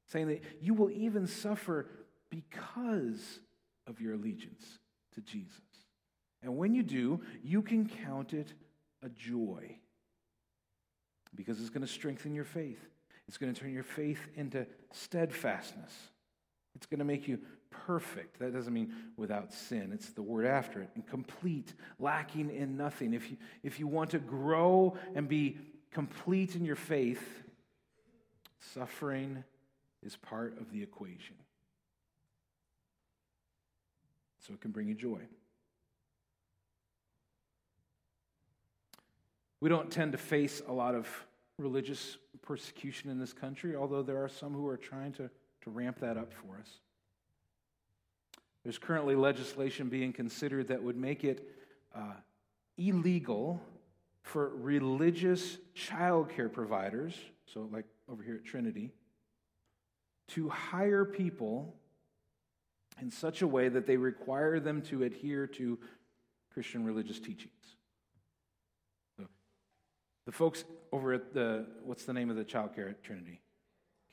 saying 0.08 0.28
that 0.28 0.42
you 0.62 0.74
will 0.74 0.90
even 0.90 1.28
suffer 1.28 1.88
because 2.30 3.40
of 3.88 4.02
your 4.02 4.14
allegiance 4.14 4.80
to 5.14 5.22
Jesus. 5.22 5.62
And 6.42 6.58
when 6.58 6.74
you 6.74 6.84
do, 6.84 7.22
you 7.44 7.62
can 7.62 7.90
count 8.06 8.34
it 8.34 8.54
a 9.04 9.10
joy 9.10 9.78
because 11.36 11.60
it's 11.60 11.70
going 11.70 11.86
to 11.86 11.92
strengthen 11.92 12.34
your 12.34 12.46
faith. 12.46 12.80
It's 13.28 13.38
going 13.38 13.54
to 13.54 13.60
turn 13.60 13.74
your 13.74 13.84
faith 13.84 14.20
into 14.36 14.66
steadfastness. 14.92 15.94
It's 16.76 16.86
going 16.86 17.00
to 17.00 17.06
make 17.06 17.28
you 17.28 17.40
perfect. 17.70 18.40
That 18.40 18.54
doesn't 18.54 18.74
mean 18.74 18.94
without 19.18 19.54
sin. 19.54 19.92
It's 19.94 20.10
the 20.10 20.22
word 20.22 20.46
after 20.46 20.82
it. 20.82 20.90
And 20.96 21.06
complete, 21.06 21.74
lacking 22.00 22.50
in 22.50 22.78
nothing. 22.78 23.14
If 23.14 23.30
you, 23.30 23.38
if 23.64 23.80
you 23.80 23.88
want 23.88 24.12
to 24.12 24.20
grow 24.20 24.98
and 25.14 25.28
be 25.28 25.58
complete 25.92 26.56
in 26.56 26.66
your 26.66 26.76
faith, 26.76 27.24
suffering 28.74 29.44
is 30.02 30.16
part 30.16 30.58
of 30.60 30.72
the 30.72 30.82
equation. 30.82 31.36
So 34.40 34.54
it 34.54 34.62
can 34.62 34.72
bring 34.72 34.88
you 34.88 34.96
joy. 34.96 35.22
We 39.62 39.70
don't 39.70 39.92
tend 39.92 40.14
to 40.14 40.18
face 40.18 40.62
a 40.68 40.72
lot 40.72 40.96
of 40.96 41.08
religious 41.58 42.18
persecution 42.42 43.10
in 43.10 43.20
this 43.20 43.34
country, 43.34 43.76
although 43.76 44.02
there 44.02 44.24
are 44.24 44.30
some 44.30 44.54
who 44.54 44.68
are 44.68 44.78
trying 44.78 45.12
to, 45.14 45.30
to 45.64 45.70
ramp 45.70 46.00
that 46.00 46.18
up 46.18 46.32
for 46.34 46.58
us. 46.60 46.70
There's 48.64 48.78
currently 48.78 49.16
legislation 49.16 49.90
being 49.90 50.14
considered 50.14 50.68
that 50.70 50.82
would 50.82 50.98
make 50.98 51.24
it 51.24 51.48
uh, 51.96 52.14
illegal 52.78 53.62
for 54.22 54.50
religious 54.56 55.58
childcare 55.76 56.52
providers, 56.52 57.16
so 57.54 57.70
like 57.72 57.86
over 58.08 58.24
here 58.24 58.36
at 58.36 58.46
Trinity, 58.46 58.92
to 60.30 60.50
hire 60.50 61.06
people 61.06 61.74
in 63.02 63.10
such 63.10 63.42
a 63.42 63.48
way 63.48 63.70
that 63.70 63.88
they 63.88 63.98
require 63.98 64.60
them 64.60 64.82
to 64.84 65.04
adhere 65.04 65.48
to 65.48 65.80
Christian 66.54 66.84
religious 66.84 67.20
teachings. 67.20 67.59
The 70.30 70.34
folks 70.34 70.64
over 70.92 71.12
at 71.14 71.34
the, 71.34 71.66
what's 71.84 72.06
the 72.06 72.14
name 72.14 72.30
of 72.30 72.36
the 72.36 72.46
childcare 72.46 72.88
at 72.88 73.04
Trinity? 73.04 73.42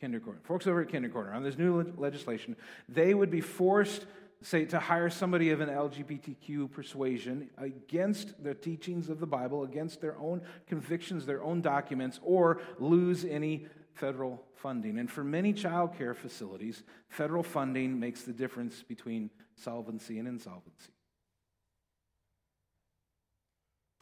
Kindergarten. 0.01 0.41
Folks 0.45 0.67
over 0.67 0.81
at 0.81 0.89
Kindergarten, 0.89 1.35
on 1.35 1.43
this 1.43 1.59
new 1.59 1.93
legislation, 1.99 2.57
they 2.89 3.13
would 3.13 3.31
be 3.31 3.43
forced 3.43 4.07
say, 4.41 4.65
to 4.65 4.79
hire 4.79 5.11
somebody 5.11 5.51
of 5.51 5.61
an 5.61 5.69
LGBTQ 5.69 6.73
persuasion 6.73 7.51
against 7.59 8.43
the 8.43 8.55
teachings 8.55 9.11
of 9.11 9.21
the 9.21 9.27
Bible, 9.27 9.65
against 9.65 10.01
their 10.01 10.17
own 10.17 10.41
convictions, 10.67 11.27
their 11.27 11.43
own 11.43 11.61
documents, 11.61 12.19
or 12.23 12.63
lose 12.79 13.27
any 13.27 13.67
federal 13.93 14.43
funding. 14.55 14.99
And 14.99 15.11
for 15.11 15.23
many 15.23 15.53
child 15.53 15.99
care 15.99 16.15
facilities, 16.15 16.83
federal 17.11 17.43
funding 17.43 18.01
makes 18.01 18.23
the 18.23 18.33
difference 18.33 18.83
between 18.83 19.29
solvency 19.55 20.19
and 20.19 20.27
insolvency. 20.27 20.96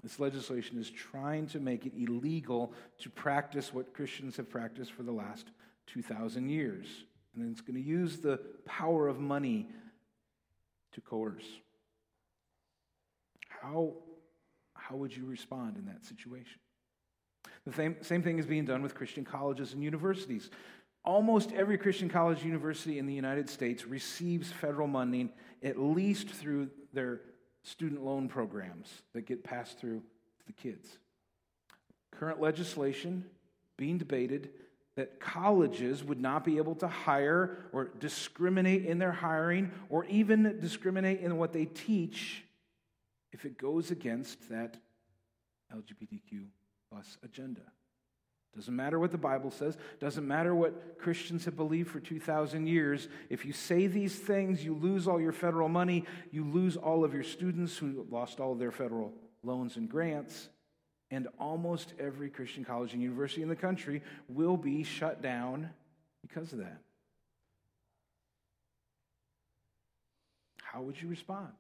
This 0.05 0.21
legislation 0.21 0.79
is 0.79 0.91
trying 0.91 1.47
to 1.49 1.61
make 1.61 1.87
it 1.87 1.95
illegal 1.97 2.75
to 2.99 3.09
practice 3.09 3.73
what 3.73 3.95
Christians 3.95 4.37
have 4.37 4.51
practiced 4.51 4.93
for 4.93 5.03
the 5.03 5.13
last 5.13 5.47
2,000 5.87 6.51
years. 6.51 6.87
And 7.35 7.51
it's 7.51 7.63
going 7.63 7.83
to 7.83 7.89
use 7.89 8.19
the 8.19 8.39
power 8.67 9.09
of 9.09 9.19
money 9.19 9.67
to 10.93 11.01
coerce. 11.01 11.47
How, 13.49 13.95
how 14.75 14.97
would 14.97 15.17
you 15.17 15.25
respond 15.25 15.79
in 15.79 15.87
that 15.87 16.05
situation? 16.05 16.61
The 17.67 17.73
same, 17.73 17.97
same 18.03 18.23
thing 18.23 18.39
is 18.39 18.45
being 18.45 18.67
done 18.67 18.83
with 18.83 18.95
Christian 18.95 19.25
colleges 19.25 19.73
and 19.73 19.83
universities. 19.83 20.51
Almost 21.03 21.53
every 21.53 21.79
Christian 21.79 22.11
college 22.11 22.45
university 22.45 22.99
in 22.99 23.07
the 23.07 23.15
United 23.15 23.49
States 23.49 23.87
receives 23.87 24.53
federal 24.53 24.87
money, 24.87 25.31
at 25.63 25.81
least 25.81 26.29
through 26.29 26.69
their 26.93 27.23
student 27.65 28.05
loan 28.05 28.29
programs 28.29 29.03
that 29.13 29.27
get 29.27 29.43
passed 29.43 29.79
through 29.79 29.99
to 29.99 30.47
the 30.47 30.53
kids. 30.53 30.99
Current 32.13 32.41
legislation 32.41 33.25
being 33.77 33.99
debated 33.99 34.51
that 34.97 35.19
colleges 35.19 36.05
would 36.05 36.21
not 36.21 36.45
be 36.45 36.59
able 36.59 36.77
to 36.77 36.87
hire 36.87 37.57
or 37.73 37.91
discriminate 37.99 38.85
in 38.85 38.99
their 38.99 39.11
hiring 39.11 39.73
or 39.89 40.05
even 40.05 40.59
discriminate 40.61 41.21
in 41.21 41.37
what 41.37 41.53
they 41.53 41.65
teach 41.65 42.45
if 43.33 43.45
it 43.45 43.59
goes 43.59 43.91
against 43.91 44.49
that 44.51 44.77
LGBTQ 45.75 46.45
plus 46.89 47.19
agenda. 47.25 47.63
Doesn't 48.57 48.77
matter 48.77 49.01
what 49.01 49.11
the 49.11 49.19
Bible 49.19 49.51
says, 49.51 49.77
doesn't 49.99 50.27
matter 50.27 50.55
what 50.55 50.99
Christians 50.99 51.45
have 51.45 51.57
believed 51.57 51.91
for 51.91 51.99
2,000 51.99 52.69
years. 52.69 53.09
If 53.29 53.45
you 53.45 53.53
say 53.53 53.89
these 53.89 54.15
things, 54.15 54.65
you 54.65 54.75
lose 54.75 55.09
all 55.09 55.21
your 55.21 55.33
federal 55.33 55.69
money, 55.69 56.05
you 56.31 56.45
lose 56.45 56.77
all 56.77 57.05
of 57.05 57.13
your 57.13 57.25
students 57.25 57.77
who 57.77 58.07
lost 58.11 58.39
all 58.39 58.53
of 58.53 58.59
their 58.61 58.71
federal 58.71 59.13
loans 59.43 59.77
and 59.77 59.89
grants, 59.89 60.49
and 61.11 61.27
almost 61.39 61.95
every 61.99 62.31
Christian 62.31 62.65
college 62.65 62.93
and 62.93 63.03
university 63.03 63.43
in 63.43 63.49
the 63.49 63.57
country 63.57 64.03
will 64.29 64.57
be 64.57 64.85
shut 64.85 65.21
down 65.21 65.71
because 66.23 66.53
of 66.53 66.61
that. 66.61 66.79
How 70.63 70.83
would 70.83 71.01
you 71.01 71.09
respond? 71.09 71.53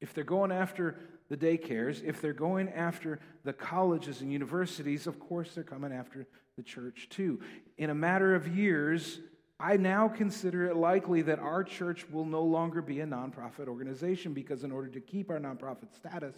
If 0.00 0.14
they're 0.14 0.24
going 0.24 0.52
after 0.52 0.96
the 1.28 1.36
daycares, 1.36 2.04
if 2.04 2.20
they're 2.20 2.32
going 2.32 2.68
after 2.68 3.18
the 3.44 3.52
colleges 3.52 4.20
and 4.20 4.32
universities, 4.32 5.06
of 5.06 5.18
course 5.18 5.54
they're 5.54 5.64
coming 5.64 5.92
after 5.92 6.26
the 6.56 6.62
church 6.62 7.08
too. 7.10 7.40
In 7.78 7.90
a 7.90 7.94
matter 7.94 8.34
of 8.34 8.56
years, 8.56 9.20
I 9.58 9.76
now 9.76 10.08
consider 10.08 10.66
it 10.66 10.76
likely 10.76 11.22
that 11.22 11.38
our 11.38 11.64
church 11.64 12.08
will 12.10 12.26
no 12.26 12.42
longer 12.42 12.82
be 12.82 13.00
a 13.00 13.06
nonprofit 13.06 13.68
organization 13.68 14.34
because, 14.34 14.64
in 14.64 14.72
order 14.72 14.88
to 14.88 15.00
keep 15.00 15.30
our 15.30 15.38
nonprofit 15.38 15.94
status, 15.94 16.36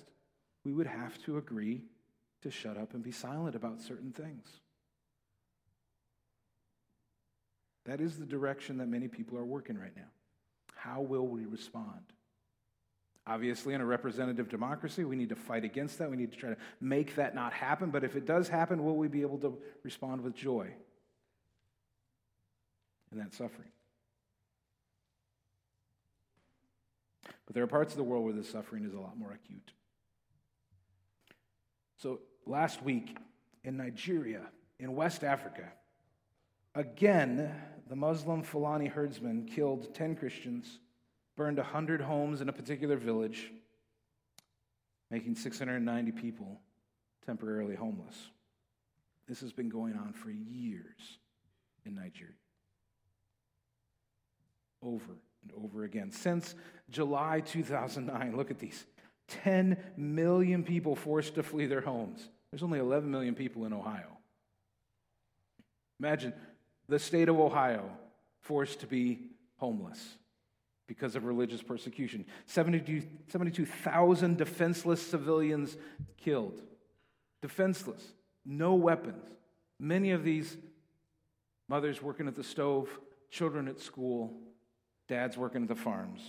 we 0.65 0.73
would 0.73 0.87
have 0.87 1.21
to 1.25 1.37
agree 1.37 1.83
to 2.43 2.51
shut 2.51 2.77
up 2.77 2.95
and 2.95 3.03
be 3.03 3.11
silent 3.11 3.57
about 3.57 3.81
certain 3.81 4.13
things. 4.13 4.47
That 7.87 8.01
is 8.01 8.19
the 8.19 8.27
direction 8.27 8.79
that 8.79 8.87
many 8.87 9.09
people 9.09 9.37
are 9.39 9.45
working 9.45 9.77
right 9.77 9.97
now. 9.97 10.11
How 10.77 11.01
will 11.01 11.27
we 11.27 11.45
respond? 11.45 12.13
Obviously, 13.29 13.75
in 13.75 13.83
a 13.83 13.85
representative 13.85 14.49
democracy, 14.49 15.05
we 15.05 15.15
need 15.15 15.29
to 15.29 15.37
fight 15.37 15.63
against 15.63 15.99
that. 15.99 16.11
We 16.11 16.17
need 16.17 16.33
to 16.33 16.39
try 16.39 16.49
to 16.49 16.57
make 16.81 17.15
that 17.17 17.35
not 17.35 17.53
happen. 17.53 17.91
But 17.91 18.03
if 18.03 18.17
it 18.17 18.25
does 18.25 18.49
happen, 18.49 18.83
will 18.83 18.97
we 18.97 19.07
be 19.07 19.21
able 19.21 19.37
to 19.39 19.59
respond 19.83 20.23
with 20.23 20.35
joy 20.35 20.73
in 23.13 23.19
that 23.19 23.35
suffering? 23.35 23.69
But 27.45 27.55
there 27.55 27.63
are 27.63 27.69
parts 27.69 27.93
of 27.93 27.99
the 27.99 28.05
world 28.05 28.25
where 28.25 28.33
the 28.33 28.45
suffering 28.45 28.87
is 28.87 28.95
a 28.95 28.99
lot 28.99 29.19
more 29.19 29.33
acute. 29.33 29.73
So, 31.99 32.21
last 32.47 32.83
week 32.83 33.15
in 33.63 33.77
Nigeria, 33.77 34.47
in 34.79 34.95
West 34.95 35.23
Africa, 35.23 35.65
again, 36.75 37.55
the 37.89 37.97
Muslim 37.97 38.43
Fulani 38.43 38.87
herdsmen 38.87 39.45
killed 39.45 39.95
10 39.95 40.17
Christians 40.17 40.79
burned 41.39 41.57
100 41.57 42.01
homes 42.01 42.41
in 42.41 42.49
a 42.49 42.53
particular 42.53 42.97
village, 42.97 43.53
making 45.09 45.37
690 45.37 46.11
people 46.13 46.61
temporarily 47.25 47.77
homeless. 47.77 48.17
This 49.29 49.41
has 49.41 49.53
been 49.53 49.69
going 49.69 49.95
on 49.95 50.13
for 50.13 50.31
years 50.31 51.19
in 51.87 51.95
Nigeria. 51.95 52.35
Over 54.83 55.13
and 55.43 55.53
over 55.65 55.85
again. 55.85 56.11
Since 56.11 56.57
July 56.91 57.41
2009, 57.41 58.37
look 58.37 58.51
at 58.51 58.59
these 58.59 58.85
10 59.29 59.77
million 59.97 60.65
people 60.65 60.97
forced 60.97 61.37
to 61.37 61.45
flee 61.45 61.67
their 61.67 61.83
homes. 61.83 62.29
There's 62.51 62.65
only 62.65 62.81
11 62.81 63.09
million 63.09 63.37
people 63.37 63.65
in 63.65 63.73
Ohio. 63.73 64.19
Imagine 66.01 66.33
the 66.89 66.99
state 66.99 67.29
of 67.29 67.39
Ohio 67.39 67.89
forced 68.41 68.81
to 68.81 68.89
be 68.89 69.21
homeless 69.59 70.18
because 70.89 71.15
of 71.15 71.25
religious 71.25 71.63
persecution. 71.63 72.25
72,000 72.47 74.37
defenseless 74.39 75.07
civilians 75.07 75.77
killed. 76.17 76.61
Defenseless, 77.43 78.03
no 78.45 78.75
weapons. 78.75 79.25
Many 79.79 80.11
of 80.11 80.25
these 80.25 80.57
mothers 81.69 82.03
working 82.03 82.27
at 82.27 82.35
the 82.35 82.43
stove, 82.43 82.89
children 83.31 83.69
at 83.69 83.79
school, 83.79 84.33
dads 85.07 85.37
working 85.37 85.63
at 85.63 85.69
the 85.69 85.77
farms. 85.77 86.21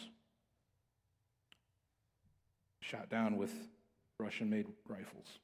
Shot 2.82 3.10
down 3.10 3.38
with 3.38 3.54
Russian 4.20 4.50
made 4.50 4.68
rifles. 4.88 5.40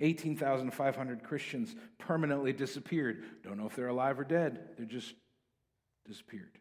18,500 0.00 1.22
Christians 1.22 1.74
permanently 1.98 2.52
disappeared. 2.52 3.24
Don't 3.42 3.56
know 3.56 3.66
if 3.66 3.76
they're 3.76 3.88
alive 3.88 4.18
or 4.18 4.24
dead, 4.24 4.70
they're 4.76 4.84
just 4.84 5.14
disappeared. 6.06 6.58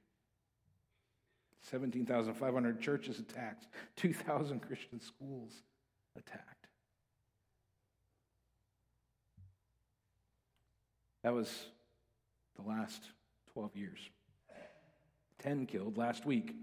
17,500 1.70 2.80
churches 2.80 3.20
attacked, 3.20 3.68
2,000 3.95 4.59
Christian 4.61 4.99
schools 4.99 5.51
attacked. 6.18 6.68
That 11.24 11.34
was 11.34 11.51
the 12.55 12.61
last 12.61 13.01
12 13.53 13.76
years. 13.76 13.99
10 15.39 15.66
killed 15.66 15.97
last 15.97 16.26
week. 16.26 16.55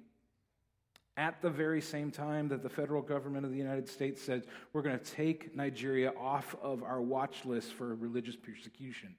At 1.17 1.43
the 1.43 1.51
very 1.51 1.81
same 1.81 2.11
time 2.11 2.49
that 2.49 2.63
the 2.63 2.69
federal 2.69 3.03
government 3.03 3.45
of 3.45 3.51
the 3.53 3.59
United 3.59 3.89
States 3.89 4.23
said, 4.23 4.45
we're 4.73 4.83
going 4.83 4.99
to 4.99 5.05
take 5.05 5.55
Nigeria 5.55 6.13
off 6.19 6.57
of 6.63 6.83
our 6.83 7.03
watch 7.03 7.45
list 7.45 7.73
for 7.73 7.95
religious 7.95 8.37
persecution. 8.37 9.17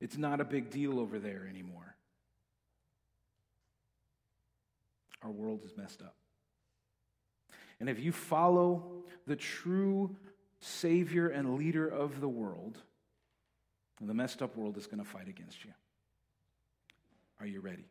It's 0.00 0.16
not 0.16 0.40
a 0.40 0.44
big 0.44 0.70
deal 0.70 1.00
over 1.00 1.18
there 1.18 1.46
anymore. 1.48 1.93
Our 5.24 5.30
world 5.30 5.62
is 5.64 5.76
messed 5.76 6.02
up. 6.02 6.14
And 7.80 7.88
if 7.88 7.98
you 7.98 8.12
follow 8.12 8.84
the 9.26 9.36
true 9.36 10.14
Savior 10.60 11.28
and 11.28 11.56
leader 11.56 11.88
of 11.88 12.20
the 12.20 12.28
world, 12.28 12.78
the 14.00 14.14
messed 14.14 14.42
up 14.42 14.56
world 14.56 14.76
is 14.76 14.86
going 14.86 15.02
to 15.02 15.08
fight 15.08 15.28
against 15.28 15.64
you. 15.64 15.72
Are 17.40 17.46
you 17.46 17.60
ready? 17.60 17.88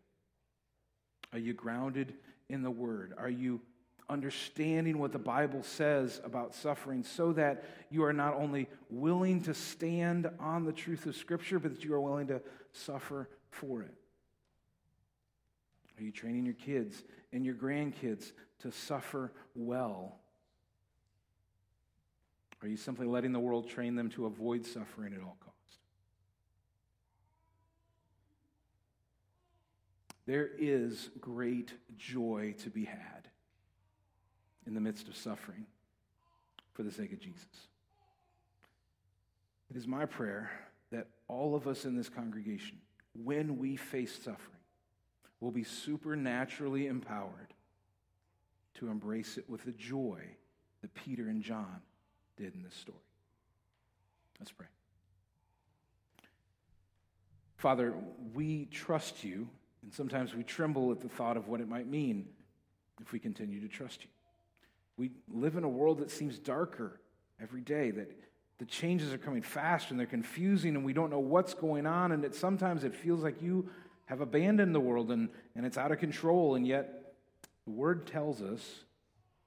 Are 1.31 1.39
you 1.39 1.53
grounded 1.53 2.13
in 2.49 2.61
the 2.61 2.71
Word? 2.71 3.13
Are 3.17 3.29
you 3.29 3.61
understanding 4.09 4.99
what 4.99 5.11
the 5.11 5.19
Bible 5.19 5.63
says 5.63 6.21
about 6.23 6.53
suffering 6.53 7.03
so 7.03 7.33
that 7.33 7.63
you 7.89 8.03
are 8.03 8.13
not 8.13 8.35
only 8.35 8.67
willing 8.89 9.41
to 9.41 9.53
stand 9.53 10.29
on 10.39 10.65
the 10.65 10.73
truth 10.73 11.05
of 11.05 11.15
Scripture, 11.15 11.57
but 11.57 11.73
that 11.73 11.83
you 11.83 11.93
are 11.93 12.01
willing 12.01 12.27
to 12.27 12.41
suffer 12.73 13.29
for 13.49 13.81
it? 13.81 13.93
Are 15.97 16.03
you 16.03 16.11
training 16.11 16.45
your 16.45 16.55
kids 16.55 17.03
and 17.31 17.45
your 17.45 17.55
grandkids 17.55 18.31
to 18.59 18.71
suffer 18.71 19.31
well? 19.55 20.19
Are 22.61 22.67
you 22.67 22.77
simply 22.77 23.05
letting 23.05 23.33
the 23.33 23.39
world 23.39 23.69
train 23.69 23.95
them 23.95 24.09
to 24.11 24.25
avoid 24.25 24.65
suffering 24.65 25.13
at 25.13 25.21
all 25.21 25.37
costs? 25.39 25.77
There 30.25 30.49
is 30.57 31.09
great 31.19 31.73
joy 31.97 32.55
to 32.63 32.69
be 32.69 32.85
had 32.85 33.27
in 34.65 34.73
the 34.73 34.81
midst 34.81 35.09
of 35.09 35.17
suffering 35.17 35.65
for 36.71 36.83
the 36.83 36.91
sake 36.91 37.11
of 37.11 37.19
Jesus. 37.19 37.67
It 39.69 39.75
is 39.75 39.85
my 39.85 40.05
prayer 40.05 40.51
that 40.91 41.07
all 41.27 41.55
of 41.55 41.67
us 41.67 41.83
in 41.83 41.97
this 41.97 42.07
congregation, 42.07 42.77
when 43.13 43.57
we 43.57 43.75
face 43.75 44.15
suffering, 44.15 44.52
will 45.43 45.51
be 45.51 45.63
supernaturally 45.63 46.87
empowered 46.87 47.53
to 48.75 48.87
embrace 48.87 49.37
it 49.37 49.43
with 49.49 49.65
the 49.65 49.73
joy 49.73 50.21
that 50.81 50.93
Peter 50.93 51.27
and 51.27 51.43
John 51.43 51.81
did 52.37 52.55
in 52.55 52.63
this 52.63 52.73
story. 52.73 52.97
Let's 54.39 54.53
pray. 54.53 54.67
Father, 57.57 57.93
we 58.33 58.65
trust 58.71 59.25
you, 59.25 59.49
and 59.83 59.93
sometimes 59.93 60.33
we 60.33 60.43
tremble 60.43 60.93
at 60.93 61.01
the 61.01 61.09
thought 61.09 61.35
of 61.35 61.49
what 61.49 61.59
it 61.59 61.67
might 61.67 61.89
mean 61.89 62.25
if 63.01 63.11
we 63.11 63.19
continue 63.19 63.59
to 63.59 63.67
trust 63.67 64.03
you. 64.03 64.09
We 64.95 65.11
live 65.29 65.57
in 65.57 65.65
a 65.65 65.69
world 65.69 65.99
that 65.99 66.09
seems 66.09 66.39
darker 66.39 67.01
every 67.41 67.61
day, 67.61 67.91
that 67.91 68.09
the 68.59 68.65
changes 68.65 69.11
are 69.11 69.17
coming 69.17 69.41
fast 69.41 69.91
and 69.91 69.99
they're 69.99 70.07
confusing 70.07 70.75
and 70.75 70.85
we 70.85 70.93
don't 70.93 71.09
know 71.09 71.19
what's 71.19 71.53
going 71.53 71.85
on, 71.85 72.13
and 72.13 72.23
that 72.23 72.33
sometimes 72.33 72.85
it 72.85 72.95
feels 72.95 73.21
like 73.23 73.41
you 73.41 73.69
have 74.05 74.21
abandoned 74.21 74.75
the 74.75 74.79
world 74.79 75.11
and, 75.11 75.29
and 75.55 75.65
it's 75.65 75.77
out 75.77 75.91
of 75.91 75.99
control, 75.99 76.55
and 76.55 76.67
yet 76.67 77.13
the 77.65 77.71
word 77.71 78.05
tells 78.05 78.41
us, 78.41 78.81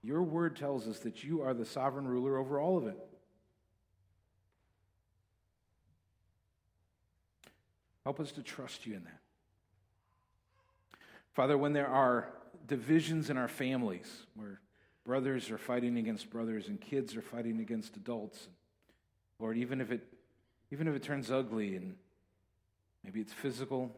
your 0.03 0.23
word 0.23 0.57
tells 0.57 0.87
us 0.87 1.01
that 1.01 1.25
you 1.25 1.43
are 1.43 1.53
the 1.53 1.65
sovereign 1.65 2.07
ruler 2.07 2.39
over 2.39 2.61
all 2.61 2.79
of 2.79 2.87
it. 2.87 2.97
Help 8.05 8.21
us 8.21 8.31
to 8.33 8.43
trust 8.43 8.87
you 8.87 8.95
in 8.95 9.05
that. 9.05 9.21
Father, 11.35 11.59
when 11.59 11.73
there 11.73 11.89
are 11.89 12.29
divisions 12.67 13.31
in 13.31 13.37
our 13.37 13.49
families, 13.49 14.23
where 14.37 14.61
brothers 15.05 15.51
are 15.51 15.59
fighting 15.59 15.99
against 15.99 16.31
brothers 16.31 16.69
and 16.69 16.81
kids 16.81 17.17
are 17.17 17.21
fighting 17.21 17.61
against 17.61 17.97
adults, 17.97 18.49
Lord, 19.39 19.59
even 19.59 19.81
if 19.81 19.91
it 19.91 20.07
even 20.73 20.89
if 20.89 20.95
it 20.95 21.03
turns 21.03 21.31
ugly 21.31 21.77
and 21.77 21.95
maybe 23.05 23.21
it's 23.21 23.33
physical, 23.33 23.95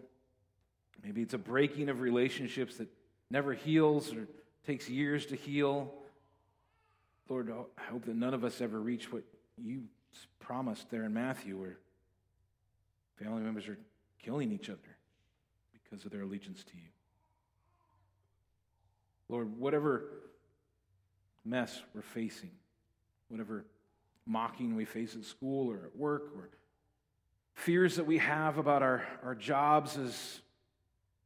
Maybe 1.02 1.22
it's 1.22 1.34
a 1.34 1.38
breaking 1.38 1.88
of 1.88 2.00
relationships 2.00 2.76
that 2.76 2.88
never 3.30 3.54
heals 3.54 4.12
or 4.12 4.26
takes 4.66 4.88
years 4.88 5.26
to 5.26 5.36
heal. 5.36 5.92
Lord, 7.28 7.52
I 7.78 7.90
hope 7.90 8.04
that 8.06 8.16
none 8.16 8.34
of 8.34 8.44
us 8.44 8.60
ever 8.60 8.80
reach 8.80 9.12
what 9.12 9.22
you 9.56 9.84
promised 10.40 10.90
there 10.90 11.04
in 11.04 11.12
Matthew, 11.12 11.56
where 11.56 11.78
family 13.16 13.42
members 13.42 13.68
are 13.68 13.78
killing 14.22 14.52
each 14.52 14.70
other 14.70 14.96
because 15.72 16.04
of 16.04 16.10
their 16.10 16.22
allegiance 16.22 16.64
to 16.64 16.76
you. 16.76 16.88
Lord, 19.28 19.58
whatever 19.58 20.04
mess 21.44 21.82
we're 21.94 22.02
facing, 22.02 22.50
whatever 23.28 23.64
mocking 24.26 24.74
we 24.74 24.84
face 24.84 25.14
at 25.14 25.24
school 25.24 25.70
or 25.70 25.86
at 25.86 25.96
work, 25.96 26.30
or 26.36 26.48
fears 27.54 27.96
that 27.96 28.06
we 28.06 28.18
have 28.18 28.58
about 28.58 28.82
our, 28.82 29.06
our 29.22 29.34
jobs 29.34 29.98
as 29.98 30.40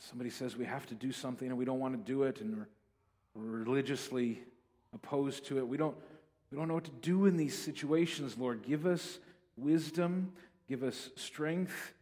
somebody 0.08 0.30
says 0.30 0.56
we 0.56 0.64
have 0.64 0.86
to 0.86 0.94
do 0.94 1.12
something 1.12 1.48
and 1.48 1.56
we 1.56 1.64
don't 1.64 1.78
want 1.78 1.94
to 1.94 2.12
do 2.12 2.24
it 2.24 2.40
and 2.40 2.56
we're, 2.56 2.66
religiously 3.34 4.42
opposed 4.92 5.46
to 5.46 5.56
it. 5.56 5.66
We 5.66 5.78
don't, 5.78 5.96
we 6.50 6.58
don't 6.58 6.68
know 6.68 6.74
what 6.74 6.84
to 6.84 6.90
do 7.00 7.24
in 7.24 7.38
these 7.38 7.56
situations, 7.56 8.36
Lord. 8.36 8.62
Give 8.62 8.84
us 8.84 9.18
wisdom, 9.56 10.34
give 10.68 10.82
us 10.82 11.08
strength, 11.16 11.94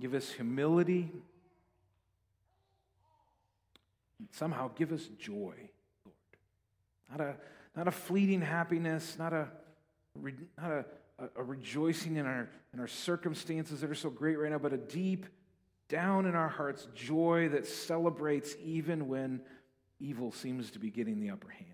give 0.00 0.14
us 0.14 0.30
humility. 0.30 1.12
Somehow 4.30 4.70
give 4.74 4.90
us 4.90 5.06
joy, 5.18 5.54
Lord. 6.06 6.16
Not 7.10 7.20
a, 7.20 7.36
not 7.76 7.88
a 7.88 7.90
fleeting 7.90 8.40
happiness, 8.40 9.16
not 9.18 9.34
a, 9.34 9.48
not 10.58 10.70
a, 10.70 10.84
a, 11.36 11.42
rejoicing 11.42 12.16
in 12.16 12.24
our, 12.24 12.48
in 12.72 12.80
our 12.80 12.88
circumstances 12.88 13.82
that 13.82 13.90
are 13.90 13.94
so 13.94 14.08
great 14.08 14.38
right 14.38 14.50
now, 14.50 14.58
but 14.58 14.72
a 14.72 14.78
deep, 14.78 15.26
down 15.94 16.26
in 16.26 16.34
our 16.34 16.48
hearts, 16.48 16.88
joy 16.92 17.48
that 17.50 17.68
celebrates 17.68 18.56
even 18.64 19.06
when 19.06 19.40
evil 20.00 20.32
seems 20.32 20.72
to 20.72 20.80
be 20.80 20.90
getting 20.90 21.20
the 21.20 21.30
upper 21.30 21.48
hand. 21.48 21.70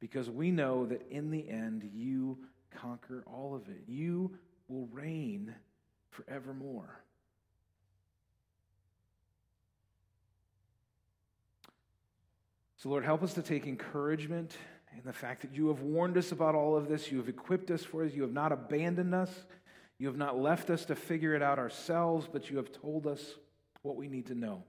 Because 0.00 0.28
we 0.28 0.50
know 0.50 0.84
that 0.84 1.10
in 1.10 1.30
the 1.30 1.48
end, 1.48 1.88
you 1.94 2.36
conquer 2.76 3.24
all 3.26 3.54
of 3.54 3.66
it. 3.70 3.84
You 3.88 4.36
will 4.68 4.86
reign 4.92 5.54
forevermore. 6.10 7.00
So, 12.76 12.90
Lord, 12.90 13.02
help 13.02 13.22
us 13.22 13.32
to 13.32 13.42
take 13.42 13.66
encouragement 13.66 14.58
in 14.94 15.00
the 15.06 15.12
fact 15.14 15.40
that 15.40 15.54
you 15.54 15.68
have 15.68 15.80
warned 15.80 16.18
us 16.18 16.32
about 16.32 16.54
all 16.54 16.76
of 16.76 16.86
this. 16.86 17.10
You 17.10 17.16
have 17.16 17.30
equipped 17.30 17.70
us 17.70 17.82
for 17.82 18.04
it. 18.04 18.12
You 18.12 18.20
have 18.22 18.32
not 18.34 18.52
abandoned 18.52 19.14
us. 19.14 19.30
You 20.02 20.08
have 20.08 20.16
not 20.16 20.36
left 20.36 20.68
us 20.68 20.84
to 20.86 20.96
figure 20.96 21.32
it 21.32 21.42
out 21.42 21.60
ourselves, 21.60 22.26
but 22.26 22.50
you 22.50 22.56
have 22.56 22.72
told 22.72 23.06
us 23.06 23.36
what 23.82 23.94
we 23.94 24.08
need 24.08 24.26
to 24.26 24.34
know. 24.34 24.64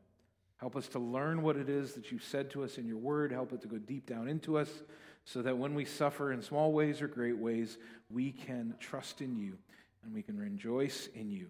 Help 0.57 0.75
us 0.75 0.87
to 0.89 0.99
learn 0.99 1.41
what 1.41 1.57
it 1.57 1.69
is 1.69 1.93
that 1.95 2.11
you've 2.11 2.23
said 2.23 2.51
to 2.51 2.63
us 2.63 2.77
in 2.77 2.85
your 2.85 2.99
word. 2.99 3.31
Help 3.31 3.51
it 3.51 3.59
to 3.63 3.67
go 3.67 3.79
deep 3.79 4.05
down 4.05 4.27
into 4.27 4.59
us 4.59 4.69
so 5.25 5.41
that 5.41 5.57
when 5.57 5.73
we 5.73 5.85
suffer 5.85 6.31
in 6.31 6.43
small 6.43 6.71
ways 6.71 7.01
or 7.01 7.07
great 7.07 7.35
ways, 7.35 7.79
we 8.11 8.31
can 8.31 8.75
trust 8.79 9.21
in 9.21 9.35
you 9.35 9.57
and 10.03 10.13
we 10.13 10.21
can 10.21 10.37
rejoice 10.37 11.09
in 11.15 11.31
you 11.31 11.47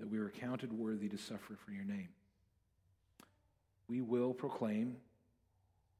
that 0.00 0.08
we 0.08 0.16
are 0.16 0.30
counted 0.30 0.72
worthy 0.72 1.10
to 1.10 1.18
suffer 1.18 1.54
for 1.54 1.72
your 1.72 1.84
name. 1.84 2.08
We 3.88 4.00
will 4.00 4.32
proclaim 4.32 4.96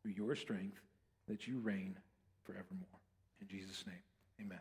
through 0.00 0.12
your 0.12 0.34
strength 0.34 0.80
that 1.28 1.46
you 1.46 1.58
reign 1.58 1.94
forevermore. 2.44 2.86
In 3.42 3.48
Jesus' 3.48 3.84
name, 3.86 4.02
amen. 4.40 4.60